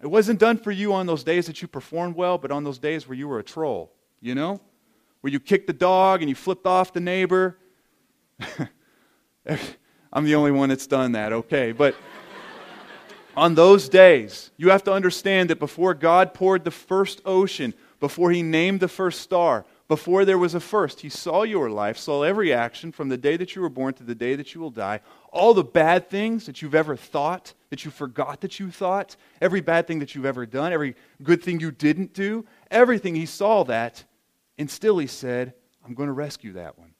It 0.00 0.08
wasn't 0.08 0.40
done 0.40 0.58
for 0.58 0.70
you 0.70 0.92
on 0.92 1.06
those 1.06 1.24
days 1.24 1.46
that 1.46 1.62
you 1.62 1.68
performed 1.68 2.16
well, 2.16 2.38
but 2.38 2.50
on 2.50 2.64
those 2.64 2.78
days 2.78 3.06
where 3.06 3.16
you 3.16 3.28
were 3.28 3.38
a 3.38 3.44
troll, 3.44 3.92
you 4.20 4.34
know? 4.34 4.60
Where 5.20 5.32
you 5.32 5.40
kicked 5.40 5.66
the 5.66 5.72
dog 5.72 6.20
and 6.20 6.28
you 6.28 6.34
flipped 6.34 6.66
off 6.66 6.92
the 6.92 7.00
neighbor. 7.00 7.58
I'm 10.12 10.24
the 10.24 10.34
only 10.34 10.52
one 10.52 10.68
that's 10.68 10.86
done 10.86 11.12
that, 11.12 11.32
okay. 11.32 11.72
But 11.72 11.94
on 13.36 13.54
those 13.54 13.88
days, 13.88 14.50
you 14.56 14.70
have 14.70 14.84
to 14.84 14.92
understand 14.92 15.50
that 15.50 15.58
before 15.58 15.94
God 15.94 16.34
poured 16.34 16.64
the 16.64 16.70
first 16.70 17.20
ocean, 17.24 17.74
before 18.00 18.30
He 18.30 18.42
named 18.42 18.80
the 18.80 18.88
first 18.88 19.20
star, 19.20 19.64
before 19.88 20.24
there 20.24 20.38
was 20.38 20.54
a 20.54 20.60
first, 20.60 21.00
He 21.00 21.08
saw 21.08 21.42
your 21.42 21.68
life, 21.68 21.98
saw 21.98 22.22
every 22.22 22.52
action 22.52 22.92
from 22.92 23.08
the 23.08 23.18
day 23.18 23.36
that 23.36 23.54
you 23.54 23.62
were 23.62 23.68
born 23.68 23.92
to 23.94 24.04
the 24.04 24.14
day 24.14 24.36
that 24.36 24.54
you 24.54 24.60
will 24.60 24.70
die. 24.70 25.00
All 25.32 25.52
the 25.52 25.64
bad 25.64 26.08
things 26.08 26.46
that 26.46 26.62
you've 26.62 26.74
ever 26.74 26.96
thought, 26.96 27.52
that 27.70 27.84
you 27.84 27.90
forgot 27.90 28.40
that 28.42 28.60
you 28.60 28.70
thought, 28.70 29.16
every 29.40 29.60
bad 29.60 29.86
thing 29.86 29.98
that 29.98 30.14
you've 30.14 30.26
ever 30.26 30.46
done, 30.46 30.72
every 30.72 30.94
good 31.22 31.42
thing 31.42 31.60
you 31.60 31.70
didn't 31.70 32.14
do, 32.14 32.46
everything, 32.70 33.14
He 33.14 33.26
saw 33.26 33.64
that. 33.64 34.04
And 34.56 34.70
still 34.70 34.98
He 34.98 35.08
said, 35.08 35.54
I'm 35.84 35.94
going 35.94 36.06
to 36.06 36.12
rescue 36.12 36.52
that 36.52 36.78
one. 36.78 36.94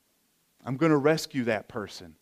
I'm 0.64 0.76
going 0.76 0.90
to 0.90 0.98
rescue 0.98 1.44
that 1.44 1.68
person. 1.68 2.16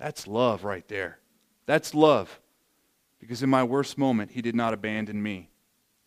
That's 0.00 0.26
love 0.26 0.64
right 0.64 0.86
there. 0.88 1.18
That's 1.66 1.94
love. 1.94 2.40
because 3.20 3.42
in 3.42 3.50
my 3.50 3.62
worst 3.62 3.98
moment, 3.98 4.32
he 4.32 4.42
did 4.42 4.54
not 4.54 4.72
abandon 4.72 5.22
me. 5.22 5.50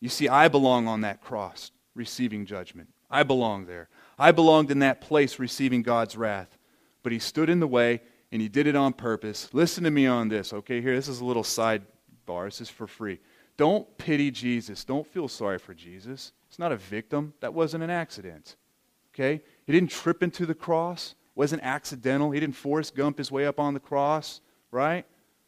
You 0.01 0.09
see, 0.09 0.27
I 0.27 0.47
belong 0.47 0.87
on 0.87 1.01
that 1.01 1.21
cross, 1.21 1.71
receiving 1.95 2.45
judgment. 2.45 2.89
I 3.09 3.21
belong 3.23 3.67
there. 3.67 3.87
I 4.17 4.31
belonged 4.31 4.71
in 4.71 4.79
that 4.79 4.99
place, 4.99 5.39
receiving 5.39 5.83
God's 5.83 6.17
wrath. 6.17 6.57
But 7.03 7.11
he 7.11 7.19
stood 7.19 7.49
in 7.49 7.59
the 7.59 7.67
way, 7.67 8.01
and 8.31 8.41
he 8.41 8.49
did 8.49 8.65
it 8.65 8.75
on 8.75 8.93
purpose. 8.93 9.49
Listen 9.53 9.83
to 9.83 9.91
me 9.91 10.07
on 10.07 10.27
this, 10.27 10.51
okay? 10.51 10.81
Here, 10.81 10.95
this 10.95 11.07
is 11.07 11.19
a 11.19 11.25
little 11.25 11.43
sidebar. 11.43 12.45
This 12.45 12.61
is 12.61 12.69
for 12.69 12.87
free. 12.87 13.19
Don't 13.55 13.97
pity 13.99 14.31
Jesus. 14.31 14.83
Don't 14.83 15.05
feel 15.05 15.27
sorry 15.27 15.59
for 15.59 15.75
Jesus. 15.75 16.31
He's 16.49 16.57
not 16.57 16.71
a 16.71 16.77
victim. 16.77 17.33
That 17.39 17.53
wasn't 17.53 17.83
an 17.83 17.91
accident. 17.91 18.55
Okay? 19.13 19.43
He 19.65 19.71
didn't 19.71 19.91
trip 19.91 20.23
into 20.23 20.47
the 20.47 20.55
cross. 20.55 21.13
Wasn't 21.35 21.63
accidental. 21.63 22.31
He 22.31 22.39
didn't 22.39 22.55
Forrest 22.55 22.95
Gump 22.95 23.17
his 23.17 23.31
way 23.31 23.45
up 23.45 23.59
on 23.59 23.73
the 23.73 23.79
cross, 23.79 24.41
right? 24.71 25.05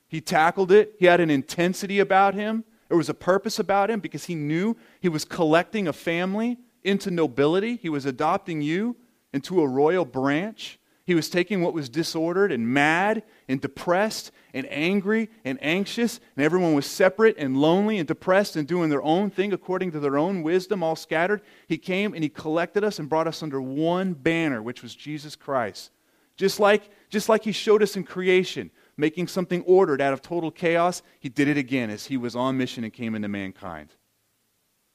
He 0.07 0.21
tackled 0.21 0.71
it. 0.71 0.95
He 0.99 1.05
had 1.05 1.19
an 1.19 1.29
intensity 1.29 1.99
about 1.99 2.33
him. 2.33 2.63
There 2.89 2.97
was 2.97 3.09
a 3.09 3.13
purpose 3.13 3.59
about 3.59 3.89
him 3.89 3.99
because 3.99 4.25
he 4.25 4.35
knew 4.35 4.77
he 4.99 5.09
was 5.09 5.25
collecting 5.25 5.87
a 5.87 5.93
family 5.93 6.57
into 6.83 7.09
nobility. 7.11 7.77
He 7.77 7.89
was 7.89 8.05
adopting 8.05 8.61
you 8.61 8.95
into 9.33 9.61
a 9.61 9.67
royal 9.67 10.05
branch. 10.05 10.79
He 11.05 11.15
was 11.15 11.29
taking 11.29 11.61
what 11.61 11.73
was 11.73 11.89
disordered 11.89 12.51
and 12.51 12.67
mad 12.67 13.23
and 13.47 13.61
depressed 13.61 14.31
and 14.55 14.65
angry 14.71 15.29
and 15.43 15.59
anxious, 15.61 16.21
and 16.35 16.43
everyone 16.43 16.73
was 16.73 16.85
separate 16.85 17.35
and 17.37 17.57
lonely 17.57 17.99
and 17.99 18.07
depressed 18.07 18.55
and 18.55 18.65
doing 18.65 18.89
their 18.89 19.03
own 19.03 19.29
thing 19.29 19.51
according 19.51 19.91
to 19.91 19.99
their 19.99 20.17
own 20.17 20.41
wisdom, 20.41 20.81
all 20.81 20.95
scattered. 20.95 21.41
He 21.67 21.77
came 21.77 22.13
and 22.13 22.23
he 22.23 22.29
collected 22.29 22.83
us 22.83 22.97
and 22.97 23.09
brought 23.09 23.27
us 23.27 23.43
under 23.43 23.61
one 23.61 24.13
banner, 24.13 24.63
which 24.63 24.81
was 24.81 24.95
Jesus 24.95 25.35
Christ. 25.35 25.91
Just 26.37 26.59
like, 26.59 26.89
just 27.09 27.27
like 27.27 27.43
he 27.43 27.51
showed 27.51 27.83
us 27.83 27.97
in 27.97 28.05
creation, 28.05 28.71
making 28.95 29.27
something 29.27 29.61
ordered 29.63 29.99
out 29.99 30.13
of 30.13 30.21
total 30.21 30.51
chaos, 30.51 31.03
he 31.19 31.27
did 31.27 31.49
it 31.49 31.57
again 31.57 31.89
as 31.89 32.05
he 32.05 32.15
was 32.15 32.33
on 32.35 32.57
mission 32.57 32.85
and 32.85 32.93
came 32.93 33.13
into 33.13 33.27
mankind. 33.27 33.89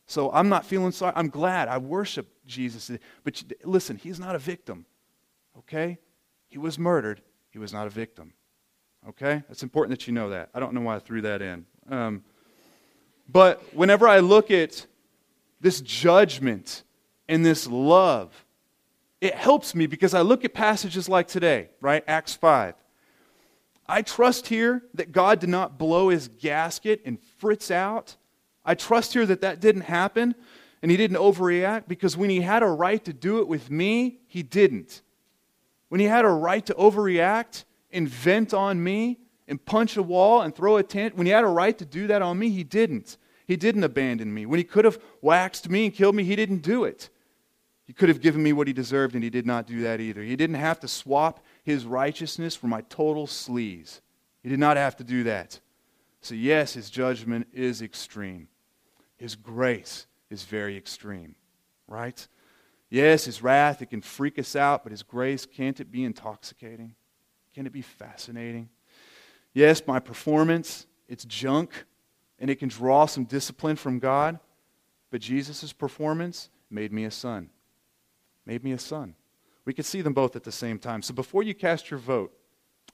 So 0.07 0.33
I'm 0.33 0.49
not 0.49 0.65
feeling 0.65 0.91
sorry. 0.91 1.13
I'm 1.15 1.29
glad. 1.29 1.69
I 1.69 1.77
worship 1.77 2.29
Jesus. 2.47 2.91
But 3.25 3.43
listen, 3.63 3.97
he's 3.97 4.19
not 4.19 4.35
a 4.35 4.39
victim. 4.39 4.87
Okay? 5.59 5.99
He 6.49 6.57
was 6.57 6.79
murdered. 6.79 7.21
He 7.51 7.59
was 7.59 7.75
not 7.75 7.87
a 7.87 7.91
victim. 7.91 8.33
Okay? 9.09 9.43
It's 9.51 9.63
important 9.63 9.99
that 9.99 10.07
you 10.07 10.13
know 10.13 10.31
that. 10.31 10.51
I 10.55 10.61
don't 10.61 10.75
know 10.75 10.83
why 10.83 10.97
I 10.97 10.99
threw 10.99 11.23
that 11.23 11.43
in. 11.43 11.67
Um, 11.89 12.25
but 13.29 13.63
whenever 13.75 14.09
I 14.09 14.21
look 14.21 14.51
at 14.51 14.87
this 15.61 15.81
judgment 15.81 16.83
and 17.29 17.45
this 17.45 17.67
love, 17.67 18.45
it 19.21 19.35
helps 19.35 19.75
me 19.75 19.87
because 19.87 20.15
I 20.15 20.23
look 20.23 20.45
at 20.45 20.55
passages 20.55 21.09
like 21.09 21.29
today, 21.29 21.69
right? 21.81 22.03
Acts 22.07 22.35
5. 22.35 22.75
I 23.87 24.03
trust 24.03 24.47
here 24.47 24.83
that 24.95 25.13
God 25.13 25.41
did 25.41 25.51
not 25.51 25.79
blow 25.79 26.09
his 26.09 26.29
gasket 26.29 27.03
and 27.05 27.19
fritz 27.39 27.71
out. 27.71 28.17
I 28.65 28.75
trust 28.75 29.13
here 29.15 29.27
that 29.27 29.41
that 29.41 29.61
didn't 29.61 29.83
happen 29.83 30.35
and 30.83 30.91
he 30.91 30.97
didn't 30.97 31.17
overreact 31.17 31.89
because 31.89 32.17
when 32.17 32.31
he 32.31 32.41
had 32.41 32.63
a 32.63 32.69
right 32.69 33.05
to 33.05 33.13
do 33.13 33.41
it 33.41 33.49
with 33.49 33.71
me, 33.71 34.21
he 34.27 34.43
didn't. 34.43 35.03
When 35.89 36.01
he 36.01 36.07
had 36.07 36.25
a 36.25 36.29
right 36.29 36.65
to 36.67 36.75
overreact 36.75 37.65
and 37.93 38.09
vent 38.09 38.55
on 38.55 38.83
me 38.83 39.19
and 39.49 39.65
punch 39.65 39.97
a 39.97 40.03
wall 40.03 40.43
and 40.43 40.55
throw 40.55 40.77
a 40.77 40.83
tent, 40.83 41.17
when 41.17 41.27
he 41.27 41.33
had 41.33 41.45
a 41.45 41.49
right 41.49 41.77
to 41.79 41.85
do 41.85 42.07
that 42.07 42.23
on 42.23 42.39
me, 42.39 42.51
he 42.51 42.65
didn't. 42.65 43.17
He 43.47 43.57
didn't 43.57 43.85
abandon 43.85 44.33
me. 44.33 44.47
When 44.47 44.59
he 44.59 44.65
could 44.65 44.85
have 44.85 45.01
waxed 45.21 45.69
me 45.69 45.87
and 45.87 45.95
killed 45.95 46.15
me, 46.15 46.23
he 46.23 46.37
didn't 46.37 46.63
do 46.63 46.85
it. 46.85 47.11
He 47.85 47.93
could 47.93 48.09
have 48.09 48.21
given 48.21 48.43
me 48.45 48.53
what 48.53 48.69
he 48.69 48.73
deserved, 48.73 49.17
and 49.17 49.25
he 49.25 49.31
did 49.31 49.47
not 49.47 49.67
do 49.67 49.81
that 49.81 50.01
either. 50.01 50.23
He 50.23 50.37
didn't 50.37 50.55
have 50.55 50.79
to 50.81 50.89
swap 50.89 51.45
his 51.65 51.85
righteousness 51.85 52.55
for 52.55 52.69
my 52.69 52.83
total 52.83 53.27
sleaze. 53.27 54.01
He 54.45 54.49
did 54.49 54.61
not 54.61 54.77
have 54.77 54.97
to 54.99 55.05
do 55.05 55.25
that. 55.25 55.59
So, 56.21 56.37
yes, 56.37 56.75
his 56.75 56.89
judgment 56.89 57.49
is 57.53 57.83
extreme. 57.83 58.47
His 59.17 59.35
grace 59.35 60.07
is 60.31 60.45
very 60.45 60.77
extreme, 60.77 61.35
right? 61.89 62.29
Yes, 62.91 63.25
his 63.25 63.43
wrath, 63.43 63.83
it 63.83 63.91
can 63.91 64.03
freak 64.03 64.39
us 64.39 64.55
out, 64.55 64.85
but 64.85 64.93
his 64.93 65.03
grace, 65.03 65.45
can't 65.45 65.81
it 65.81 65.91
be 65.91 66.05
intoxicating? 66.05 66.95
Can 67.61 67.67
it 67.67 67.75
be 67.75 67.83
fascinating? 67.83 68.71
Yes, 69.53 69.83
my 69.87 69.99
performance, 70.01 70.87
it's 71.09 71.27
junk, 71.27 71.85
and 72.39 72.49
it 72.49 72.59
can 72.59 72.71
draw 72.71 73.05
some 73.05 73.25
discipline 73.25 73.77
from 73.77 73.99
God, 73.99 74.39
but 75.11 75.21
Jesus' 75.21 75.71
performance 75.71 76.49
made 76.71 76.91
me 76.91 77.05
a 77.05 77.11
son. 77.11 77.51
Made 78.47 78.65
me 78.65 78.73
a 78.73 78.79
son. 78.79 79.15
We 79.67 79.75
could 79.75 79.85
see 79.85 80.01
them 80.01 80.15
both 80.15 80.37
at 80.37 80.45
the 80.45 80.51
same 80.51 80.79
time. 80.79 81.03
So 81.03 81.13
before 81.13 81.43
you 81.43 81.55
cast 81.55 81.91
your 81.91 82.01
vote 82.01 82.33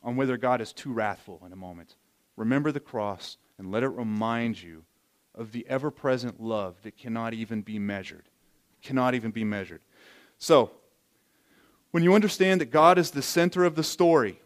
on 0.03 0.17
whether 0.17 0.37
God 0.37 0.61
is 0.61 0.73
too 0.73 0.93
wrathful 0.93 1.41
in 1.47 1.53
a 1.53 1.57
moment, 1.57 1.95
remember 2.35 2.73
the 2.73 2.81
cross 2.81 3.37
and 3.59 3.71
let 3.71 3.85
it 3.85 3.91
remind 3.91 4.61
you 4.61 4.83
of 5.33 5.53
the 5.53 5.65
ever 5.69 5.93
present 5.93 6.43
love 6.43 6.75
that 6.83 6.99
cannot 6.99 7.35
even 7.35 7.63
be 7.63 7.79
measured. 7.79 8.25
Cannot 8.83 9.15
even 9.15 9.31
be 9.31 9.45
measured. 9.45 9.83
So, 10.39 10.73
when 11.93 12.03
you 12.03 12.15
understand 12.15 12.61
that 12.61 12.73
God 12.73 12.99
is 12.99 13.13
the 13.13 13.23
center 13.23 13.65
of 13.65 13.77
the 13.77 13.85
story, 13.85 14.41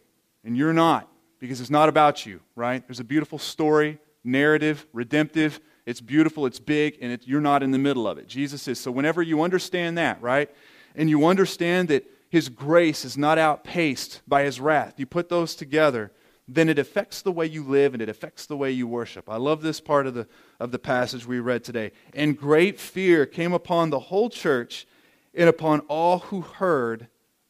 and 0.44 0.56
you're 0.56 0.72
not, 0.72 1.08
because 1.38 1.60
it's 1.60 1.70
not 1.70 1.88
about 1.88 2.26
you, 2.26 2.40
right? 2.54 2.86
There's 2.86 3.00
a 3.00 3.04
beautiful 3.04 3.38
story, 3.38 3.98
narrative, 4.24 4.86
redemptive. 4.92 5.60
It's 5.86 6.00
beautiful, 6.00 6.46
it's 6.46 6.60
big, 6.60 6.98
and 7.00 7.12
it, 7.12 7.26
you're 7.26 7.40
not 7.40 7.62
in 7.62 7.70
the 7.70 7.78
middle 7.78 8.06
of 8.06 8.18
it. 8.18 8.28
Jesus 8.28 8.68
is. 8.68 8.78
So, 8.78 8.90
whenever 8.90 9.22
you 9.22 9.42
understand 9.42 9.98
that, 9.98 10.20
right, 10.22 10.50
and 10.94 11.08
you 11.10 11.26
understand 11.26 11.88
that 11.88 12.04
His 12.28 12.48
grace 12.48 13.04
is 13.04 13.16
not 13.16 13.38
outpaced 13.38 14.22
by 14.28 14.44
His 14.44 14.60
wrath, 14.60 14.94
you 14.98 15.06
put 15.06 15.28
those 15.28 15.54
together, 15.54 16.12
then 16.52 16.68
it 16.68 16.78
affects 16.78 17.22
the 17.22 17.32
way 17.32 17.46
you 17.46 17.62
live 17.62 17.94
and 17.94 18.02
it 18.02 18.08
affects 18.08 18.46
the 18.46 18.56
way 18.56 18.72
you 18.72 18.86
worship. 18.86 19.30
I 19.30 19.36
love 19.36 19.62
this 19.62 19.80
part 19.80 20.06
of 20.06 20.14
the, 20.14 20.26
of 20.58 20.72
the 20.72 20.80
passage 20.80 21.24
we 21.24 21.38
read 21.38 21.62
today. 21.62 21.92
And 22.12 22.36
great 22.36 22.80
fear 22.80 23.24
came 23.24 23.52
upon 23.52 23.90
the 23.90 24.00
whole 24.00 24.28
church 24.28 24.86
and 25.32 25.48
upon 25.48 25.80
all 25.80 26.18
who 26.18 26.40
heard 26.40 27.06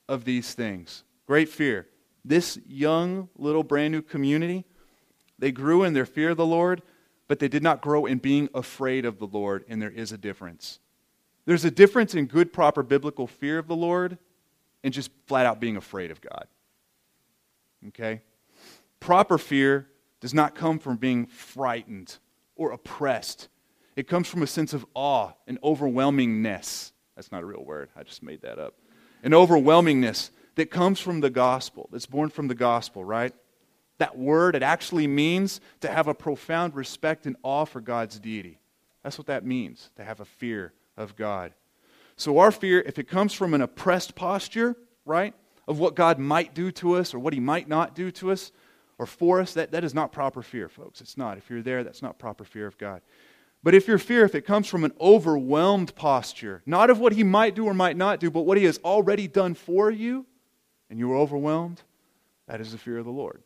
of 0.07 0.25
these 0.25 0.53
things. 0.53 1.05
Great 1.27 1.49
fear. 1.49 1.87
This 2.25 2.59
young, 2.67 3.29
little, 3.37 3.63
brand 3.63 3.93
new 3.93 4.03
community, 4.03 4.65
they 5.39 5.53
grew 5.53 5.85
in 5.85 5.95
their 5.95 6.07
fear 6.07 6.31
of 6.31 6.37
the 6.37 6.47
Lord, 6.47 6.83
but 7.29 7.39
they 7.39 7.49
did 7.49 7.63
not 7.63 7.81
grow 7.81 8.07
in 8.07 8.19
being 8.19 8.49
afraid 8.55 9.05
of 9.05 9.19
the 9.19 9.27
Lord, 9.27 9.65
and 9.69 9.81
there 9.81 9.91
is 9.91 10.13
a 10.13 10.19
difference. 10.19 10.81
There's 11.47 11.65
a 11.65 11.71
difference 11.71 12.15
in 12.15 12.27
good, 12.27 12.53
proper 12.53 12.83
biblical 12.83 13.27
fear 13.27 13.59
of 13.59 13.67
the 13.67 13.77
Lord 13.77 14.19
and 14.85 14.93
just 14.93 15.11
flat 15.27 15.47
out 15.47 15.61
being 15.61 15.77
afraid 15.77 16.11
of 16.11 16.21
God. 16.21 16.47
Okay? 17.89 18.23
Proper 18.99 19.39
fear 19.39 19.89
does 20.21 20.35
not 20.35 20.55
come 20.55 20.79
from 20.79 20.97
being 20.97 21.27
frightened 21.27 22.19
or 22.57 22.73
oppressed, 22.73 23.49
it 23.97 24.07
comes 24.07 24.29
from 24.29 24.43
a 24.43 24.47
sense 24.47 24.73
of 24.73 24.87
awe 24.95 25.33
and 25.47 25.61
overwhelmingness. 25.63 26.93
That's 27.17 27.33
not 27.33 27.43
a 27.43 27.47
real 27.47 27.65
word. 27.65 27.91
I 27.97 28.03
just 28.03 28.23
made 28.23 28.43
that 28.43 28.59
up. 28.59 28.75
An 29.23 29.33
overwhelmingness 29.33 30.31
that 30.61 30.71
comes 30.71 31.01
from 31.01 31.21
the 31.21 31.31
gospel, 31.31 31.89
that's 31.91 32.05
born 32.05 32.29
from 32.29 32.47
the 32.47 32.55
gospel, 32.55 33.03
right? 33.03 33.35
That 33.97 34.19
word, 34.19 34.55
it 34.55 34.63
actually 34.63 35.07
means 35.07 35.59
to 35.81 35.89
have 35.89 36.07
a 36.07 36.13
profound 36.13 36.75
respect 36.75 37.25
and 37.25 37.35
awe 37.43 37.65
for 37.65 37.81
God's 37.81 38.19
deity. 38.19 38.59
That's 39.03 39.17
what 39.17 39.27
that 39.29 39.47
means, 39.47 39.89
to 39.97 40.05
have 40.05 40.21
a 40.21 40.27
fear 40.27 40.75
of 40.99 41.17
God. 41.17 41.55
So, 42.17 42.37
our 42.37 42.53
fear, 42.53 42.83
if 42.85 42.99
it 42.99 43.09
comes 43.09 43.33
from 43.33 43.55
an 43.55 43.63
oppressed 43.63 44.15
posture, 44.15 44.77
right, 45.07 45.33
of 45.67 45.79
what 45.79 45.95
God 45.95 46.19
might 46.19 46.55
do 46.55 46.71
to 46.73 46.97
us 46.97 47.15
or 47.15 47.19
what 47.19 47.33
He 47.33 47.41
might 47.41 47.67
not 47.67 47.95
do 47.95 48.11
to 48.11 48.33
us 48.33 48.53
or 48.99 49.07
for 49.07 49.41
us, 49.41 49.55
that, 49.55 49.73
that 49.73 49.83
is 49.83 49.95
not 49.95 50.13
proper 50.13 50.43
fear, 50.43 50.69
folks. 50.69 51.01
It's 51.01 51.17
not. 51.17 51.39
If 51.39 51.49
you're 51.49 51.63
there, 51.63 51.83
that's 51.83 52.03
not 52.03 52.19
proper 52.19 52.45
fear 52.45 52.67
of 52.67 52.77
God. 52.77 53.01
But 53.63 53.75
if 53.75 53.89
your 53.89 53.97
fear, 53.97 54.27
if 54.27 54.35
it 54.35 54.43
comes 54.43 54.67
from 54.67 54.85
an 54.85 54.93
overwhelmed 55.01 55.95
posture, 55.95 56.63
not 56.67 56.91
of 56.91 57.01
what 57.01 57.15
he 57.15 57.25
might 57.25 57.55
do 57.55 57.65
or 57.65 57.73
might 57.73 57.97
not 57.97 58.21
do, 58.21 58.31
but 58.31 58.43
what 58.43 58.59
he 58.59 58.65
has 58.65 58.79
already 58.85 59.27
done 59.27 59.55
for 59.55 59.91
you, 59.91 60.27
and 60.91 60.99
you 60.99 61.11
are 61.13 61.17
overwhelmed, 61.17 61.83
that 62.47 62.61
is 62.61 62.73
the 62.73 62.79
fear 62.79 62.99
of 62.99 63.05
the 63.05 63.11
Lord. 63.11 63.43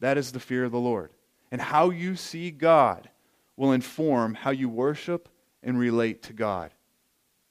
That 0.00 0.18
is 0.18 0.32
the 0.32 0.40
fear 0.40 0.64
of 0.64 0.72
the 0.72 0.78
Lord. 0.78 1.10
And 1.50 1.60
how 1.60 1.90
you 1.90 2.16
see 2.16 2.50
God 2.50 3.08
will 3.56 3.72
inform 3.72 4.34
how 4.34 4.50
you 4.50 4.68
worship 4.68 5.28
and 5.62 5.78
relate 5.78 6.22
to 6.24 6.32
God. 6.32 6.72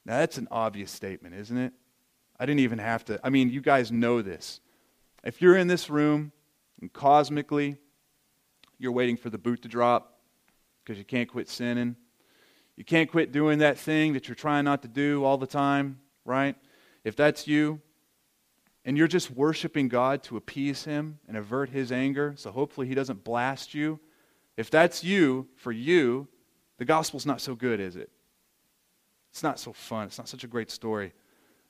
Now, 0.04 0.18
that's 0.18 0.38
an 0.38 0.46
obvious 0.50 0.92
statement, 0.92 1.34
isn't 1.34 1.56
it? 1.56 1.72
I 2.38 2.46
didn't 2.46 2.60
even 2.60 2.78
have 2.78 3.04
to. 3.06 3.18
I 3.24 3.30
mean, 3.30 3.50
you 3.50 3.60
guys 3.60 3.90
know 3.90 4.22
this. 4.22 4.60
If 5.24 5.42
you're 5.42 5.56
in 5.56 5.66
this 5.66 5.90
room 5.90 6.30
and 6.80 6.92
cosmically 6.92 7.78
you're 8.78 8.92
waiting 8.92 9.16
for 9.16 9.30
the 9.30 9.38
boot 9.38 9.62
to 9.62 9.68
drop, 9.68 10.18
because 10.84 10.98
you 10.98 11.04
can't 11.04 11.28
quit 11.28 11.48
sinning. 11.48 11.96
You 12.76 12.84
can't 12.84 13.10
quit 13.10 13.32
doing 13.32 13.58
that 13.58 13.78
thing 13.78 14.12
that 14.12 14.28
you're 14.28 14.34
trying 14.34 14.64
not 14.64 14.82
to 14.82 14.88
do 14.88 15.24
all 15.24 15.38
the 15.38 15.46
time, 15.46 15.98
right? 16.24 16.54
If 17.02 17.16
that's 17.16 17.48
you, 17.48 17.80
and 18.86 18.96
you're 18.96 19.08
just 19.08 19.32
worshiping 19.32 19.88
God 19.88 20.22
to 20.22 20.36
appease 20.36 20.84
Him 20.84 21.18
and 21.26 21.36
avert 21.36 21.70
His 21.70 21.90
anger, 21.90 22.34
so 22.36 22.52
hopefully 22.52 22.86
He 22.86 22.94
doesn't 22.94 23.24
blast 23.24 23.74
you. 23.74 23.98
If 24.56 24.70
that's 24.70 25.02
you, 25.04 25.48
for 25.56 25.72
you, 25.72 26.28
the 26.78 26.84
gospel's 26.84 27.26
not 27.26 27.40
so 27.40 27.54
good, 27.54 27.80
is 27.80 27.96
it? 27.96 28.10
It's 29.32 29.42
not 29.42 29.58
so 29.58 29.72
fun. 29.72 30.06
It's 30.06 30.18
not 30.18 30.28
such 30.28 30.44
a 30.44 30.46
great 30.46 30.70
story. 30.70 31.12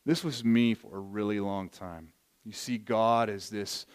This 0.04 0.22
was 0.22 0.44
me 0.44 0.74
for 0.74 0.94
a 0.94 1.00
really 1.00 1.40
long 1.40 1.68
time. 1.68 2.12
You 2.44 2.52
see 2.52 2.78
God 2.78 3.28
as 3.28 3.50
this 3.50 3.86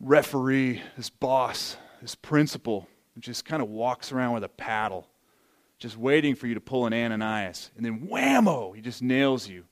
referee, 0.00 0.82
this 0.96 1.10
boss, 1.10 1.76
this 2.00 2.14
principal 2.14 2.88
who 3.14 3.20
just 3.20 3.44
kind 3.44 3.62
of 3.62 3.68
walks 3.68 4.10
around 4.10 4.32
with 4.32 4.42
a 4.42 4.48
paddle, 4.48 5.06
just 5.78 5.96
waiting 5.96 6.34
for 6.34 6.46
you 6.46 6.54
to 6.54 6.60
pull 6.60 6.86
an 6.86 6.94
Ananias. 6.94 7.70
And 7.76 7.84
then 7.84 8.08
whammo, 8.08 8.74
he 8.74 8.80
just 8.80 9.02
nails 9.02 9.46
you. 9.48 9.64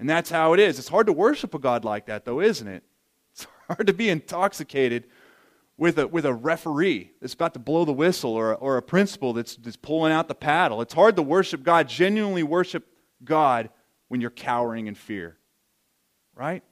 And 0.00 0.08
that's 0.08 0.30
how 0.30 0.54
it 0.54 0.60
is. 0.60 0.78
It's 0.78 0.88
hard 0.88 1.06
to 1.06 1.12
worship 1.12 1.54
a 1.54 1.58
God 1.58 1.84
like 1.84 2.06
that, 2.06 2.24
though, 2.24 2.40
isn't 2.40 2.66
it? 2.66 2.82
It's 3.32 3.46
hard 3.68 3.86
to 3.86 3.92
be 3.92 4.08
intoxicated 4.08 5.04
with 5.76 5.98
a, 5.98 6.06
with 6.06 6.24
a 6.24 6.32
referee 6.32 7.12
that's 7.20 7.34
about 7.34 7.52
to 7.52 7.60
blow 7.60 7.84
the 7.84 7.92
whistle 7.92 8.32
or, 8.32 8.54
or 8.54 8.78
a 8.78 8.82
principal 8.82 9.34
that's, 9.34 9.56
that's 9.56 9.76
pulling 9.76 10.10
out 10.10 10.26
the 10.26 10.34
paddle. 10.34 10.80
It's 10.80 10.94
hard 10.94 11.16
to 11.16 11.22
worship 11.22 11.62
God, 11.62 11.86
genuinely 11.86 12.42
worship 12.42 12.86
God, 13.22 13.68
when 14.08 14.22
you're 14.22 14.30
cowering 14.30 14.86
in 14.86 14.94
fear. 14.94 15.36
Right? 16.34 16.64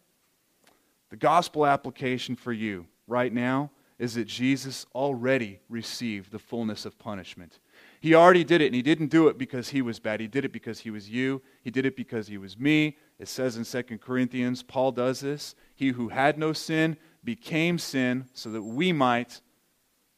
The 1.11 1.17
gospel 1.17 1.67
application 1.67 2.35
for 2.35 2.53
you 2.53 2.87
right 3.07 3.33
now 3.33 3.71
is 3.99 4.15
that 4.15 4.27
Jesus 4.27 4.87
already 4.95 5.61
received 5.69 6.33
the 6.33 6.39
fullness 6.39 6.87
of 6.87 6.99
punishment. 6.99 7.59
He 8.01 8.15
already 8.15 8.45
did 8.45 8.61
it, 8.61 8.67
and 8.67 8.75
he 8.75 8.83
didn't 8.83 9.09
do 9.09 9.29
it 9.29 9.37
because 9.37 9.71
he 9.71 9.83
was 9.83 9.99
bad. 9.99 10.21
He 10.21 10.29
did 10.29 10.45
it 10.45 10.53
because 10.53 10.81
he 10.81 10.91
was 10.91 11.11
you. 11.11 11.43
He 11.63 11.71
did 11.71 11.85
it 11.85 11.97
because 11.97 12.29
he 12.29 12.39
was 12.39 12.59
me. 12.59 12.97
It 13.19 13.29
says 13.29 13.57
in 13.57 13.65
2 13.65 13.99
Corinthians, 13.99 14.63
Paul 14.63 14.93
does 14.93 15.21
this. 15.21 15.55
He 15.75 15.89
who 15.89 16.09
had 16.09 16.39
no 16.39 16.53
sin 16.53 16.97
became 17.25 17.79
sin 17.79 18.27
so 18.33 18.51
that 18.51 18.63
we 18.63 18.93
might 18.93 19.41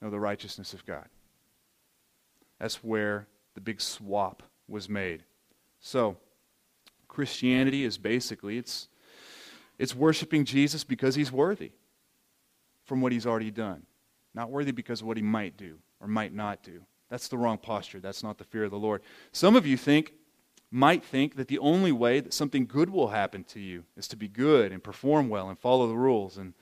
know 0.02 0.10
the 0.10 0.20
righteousness 0.20 0.74
of 0.74 0.84
God. 0.84 1.08
That's 2.58 2.84
where 2.84 3.26
the 3.54 3.60
big 3.60 3.80
swap 3.80 4.42
was 4.68 4.88
made. 4.88 5.24
So, 5.80 6.16
Christianity 7.08 7.84
is 7.84 7.98
basically 7.98 8.58
it's 8.58 8.88
it's 9.78 9.94
worshiping 9.94 10.44
Jesus 10.44 10.84
because 10.84 11.14
he's 11.14 11.32
worthy 11.32 11.72
from 12.84 13.00
what 13.00 13.12
he's 13.12 13.26
already 13.26 13.50
done. 13.50 13.86
Not 14.34 14.50
worthy 14.50 14.72
because 14.72 15.00
of 15.00 15.06
what 15.06 15.16
he 15.16 15.22
might 15.22 15.56
do 15.56 15.78
or 16.00 16.06
might 16.06 16.34
not 16.34 16.62
do. 16.62 16.82
That's 17.08 17.28
the 17.28 17.38
wrong 17.38 17.56
posture. 17.56 17.98
That's 17.98 18.22
not 18.22 18.36
the 18.36 18.44
fear 18.44 18.64
of 18.64 18.70
the 18.70 18.78
Lord. 18.78 19.02
Some 19.32 19.56
of 19.56 19.66
you 19.66 19.76
think 19.76 20.12
might 20.70 21.04
think 21.04 21.36
that 21.36 21.48
the 21.48 21.58
only 21.58 21.92
way 21.92 22.20
that 22.20 22.32
something 22.32 22.66
good 22.66 22.90
will 22.90 23.08
happen 23.08 23.42
to 23.44 23.60
you 23.60 23.84
is 23.96 24.06
to 24.08 24.16
be 24.16 24.28
good 24.28 24.72
and 24.72 24.82
perform 24.82 25.28
well 25.28 25.48
and 25.48 25.58
follow 25.58 25.88
the 25.88 25.96
rules 25.96 26.38
and 26.38 26.54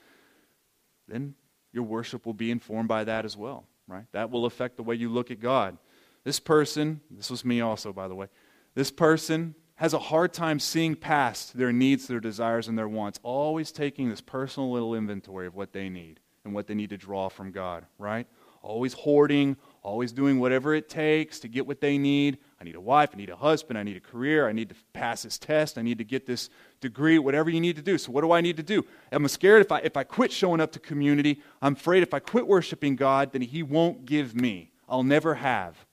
then 1.07 1.35
your 1.73 1.85
worship 1.85 2.25
will 2.27 2.35
be 2.35 2.51
informed 2.51 2.89
by 2.89 3.05
that 3.05 3.25
as 3.25 3.37
well, 3.37 3.65
right? 3.87 4.05
That 4.13 4.31
will 4.31 4.47
affect 4.47 4.77
the 4.77 4.83
way 4.83 4.95
you 4.95 5.09
look 5.09 5.31
at 5.31 5.41
God. 5.41 5.79
This 6.25 6.41
person, 6.41 7.01
this 7.11 7.31
was 7.31 7.45
me 7.45 7.61
also, 7.61 7.93
by 7.93 8.09
the 8.09 8.15
way, 8.15 8.29
this 8.75 8.91
person 8.91 9.55
has 9.77 9.95
a 9.95 9.99
hard 9.99 10.33
time 10.33 10.59
seeing 10.59 10.97
past 10.97 11.57
their 11.57 11.73
needs, 11.73 12.07
their 12.07 12.21
desires, 12.21 12.69
and 12.69 12.77
their 12.77 12.89
wants, 12.89 13.21
always 13.23 13.71
taking 13.71 14.09
this 14.09 14.21
personal 14.21 14.73
little 14.73 14.95
inventory 14.95 15.47
of 15.47 15.55
what 15.55 15.73
they 15.73 15.89
need 15.89 16.21
and 16.45 16.53
what 16.53 16.67
they 16.67 16.75
need 16.75 16.91
to 16.91 16.97
draw 16.97 17.29
from 17.29 17.53
God, 17.53 17.87
right? 17.99 18.27
Always 18.61 18.93
hoarding, 18.93 19.57
always 19.83 20.13
doing 20.13 20.39
whatever 20.41 20.75
it 20.75 20.89
takes 20.89 21.41
to 21.41 21.49
get 21.49 21.67
what 21.67 21.81
they 21.81 21.99
need. 21.99 22.39
I 22.61 22.65
need 22.65 22.75
a 22.75 22.81
wife, 22.81 23.11
I 23.13 23.17
need 23.17 23.31
a 23.31 23.37
husband, 23.37 23.79
I 23.79 23.83
need 23.83 23.97
a 23.97 24.01
career, 24.01 24.49
I 24.49 24.53
need 24.53 24.69
to 24.71 24.75
pass 24.93 25.23
this 25.23 25.39
test, 25.39 25.79
I 25.79 25.83
need 25.83 25.99
to 25.99 26.05
get 26.05 26.27
this 26.27 26.51
degree, 26.81 27.19
whatever 27.19 27.51
you 27.51 27.61
need 27.61 27.77
to 27.77 27.83
do. 27.83 27.99
So, 27.99 28.11
what 28.11 28.23
do 28.23 28.33
I 28.33 28.41
need 28.41 28.57
to 28.57 28.63
do? 28.63 28.85
I'm 29.13 29.27
scared 29.29 29.63
if 29.63 29.71
I, 29.71 29.79
if 29.79 29.97
I 29.97 30.05
quit 30.05 30.33
showing 30.33 30.61
up 30.61 30.73
to 30.73 30.79
community, 30.79 31.41
I'm 31.63 31.75
afraid 31.75 32.03
if 32.03 32.13
I 32.13 32.19
quit 32.19 32.47
worshiping 32.47 32.97
God, 32.97 33.33
then 33.33 33.43
He 33.43 33.63
won't 33.63 34.05
give 34.05 34.35
me. 34.35 34.73
I'll 34.89 35.05
never 35.05 35.35
have. 35.35 35.87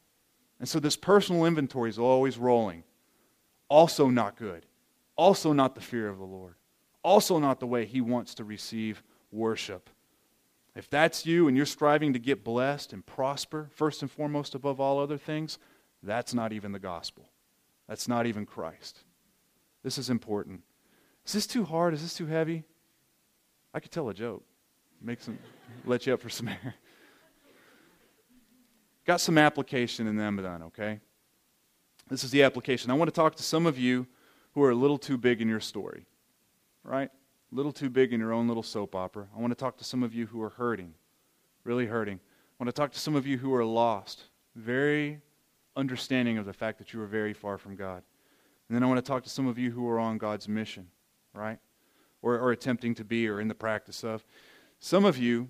And 0.60 0.68
so, 0.68 0.80
this 0.80 0.96
personal 0.96 1.46
inventory 1.46 1.90
is 1.90 2.00
always 2.00 2.38
rolling. 2.38 2.84
Also, 3.70 4.10
not 4.10 4.38
good. 4.38 4.66
Also, 5.16 5.54
not 5.54 5.76
the 5.76 5.82
fear 5.82 6.10
of 6.10 6.18
the 6.18 6.26
Lord. 6.26 6.56
Also, 7.04 7.40
not 7.40 7.60
the 7.60 7.68
way 7.68 7.86
He 7.86 8.02
wants 8.02 8.36
to 8.36 8.44
receive 8.44 9.04
worship. 9.32 9.90
If 10.76 10.90
that's 10.90 11.26
you 11.26 11.48
and 11.48 11.56
you're 11.56 11.66
striving 11.66 12.14
to 12.14 12.20
get 12.20 12.44
blessed 12.44 12.92
and 12.92 13.06
prosper, 13.06 13.70
first 13.74 14.02
and 14.02 14.12
foremost 14.12 14.56
above 14.56 14.80
all 14.80 15.00
other 15.00 15.18
things, 15.18 15.58
that's 16.04 16.34
not 16.34 16.52
even 16.52 16.74
the 16.74 16.80
gospel. 16.80 17.30
That's 17.88 18.08
not 18.08 18.26
even 18.26 18.46
Christ. 18.46 19.00
This 19.84 19.98
is 19.98 20.10
important. 20.10 20.64
Is 21.26 21.34
this 21.34 21.48
too 21.48 21.64
hard? 21.64 21.94
Is 21.94 22.02
this 22.02 22.14
too 22.16 22.26
heavy? 22.26 22.64
I 23.74 23.80
could 23.80 23.92
tell 23.92 24.10
a 24.10 24.14
joke. 24.14 24.44
Make 25.02 25.22
some 25.22 25.38
let 25.86 26.06
you 26.06 26.14
up 26.14 26.22
for 26.22 26.30
some 26.30 26.50
air. 26.50 26.76
Got 29.06 29.22
some 29.22 29.38
application 29.38 30.08
in 30.08 30.16
them 30.16 30.38
done, 30.38 30.64
okay? 30.64 31.00
This 32.10 32.24
is 32.24 32.32
the 32.32 32.44
application. 32.44 32.92
I 32.92 32.96
want 32.96 33.08
to 33.08 33.16
talk 33.16 33.36
to 33.36 33.44
some 33.44 33.66
of 33.66 33.78
you 33.78 34.08
who 34.54 34.64
are 34.64 34.72
a 34.72 34.76
little 34.76 34.98
too 34.98 35.18
big 35.18 35.42
in 35.42 35.48
your 35.48 35.60
story. 35.60 36.06
Right? 36.84 37.10
A 37.52 37.56
little 37.56 37.72
too 37.72 37.90
big 37.90 38.14
in 38.14 38.20
your 38.20 38.34
own 38.34 38.48
little 38.48 38.64
soap 38.64 38.96
opera. 38.96 39.28
I 39.36 39.40
want 39.40 39.52
to 39.52 39.56
talk 39.56 39.78
to 39.78 39.84
some 39.84 40.04
of 40.04 40.14
you 40.14 40.26
who 40.26 40.42
are 40.42 40.50
hurting, 40.50 40.94
really 41.64 41.86
hurting. 41.86 42.20
I 42.60 42.64
want 42.64 42.74
to 42.74 42.80
talk 42.80 42.92
to 42.94 43.00
some 43.00 43.16
of 43.16 43.28
you 43.28 43.38
who 43.38 43.54
are 43.54 43.66
lost, 43.66 44.24
very 44.56 45.22
understanding 45.76 46.38
of 46.38 46.46
the 46.46 46.54
fact 46.54 46.78
that 46.80 46.94
you 46.94 47.02
are 47.02 47.08
very 47.08 47.34
far 47.34 47.58
from 47.58 47.76
God. 47.76 48.04
And 48.68 48.76
then 48.76 48.84
I 48.84 48.88
want 48.88 48.98
to 48.98 49.08
talk 49.08 49.24
to 49.24 49.30
some 49.30 49.48
of 49.48 49.58
you 49.58 49.72
who 49.72 49.88
are 49.88 50.00
on 50.00 50.18
God's 50.18 50.48
mission, 50.48 50.88
right? 51.34 51.60
Or, 52.22 52.40
or 52.40 52.52
attempting 52.52 52.96
to 52.96 53.04
be 53.04 53.28
or 53.28 53.40
in 53.40 53.48
the 53.48 53.56
practice 53.56 54.04
of. 54.04 54.26
Some 54.80 55.06
of 55.06 55.18
you 55.18 55.50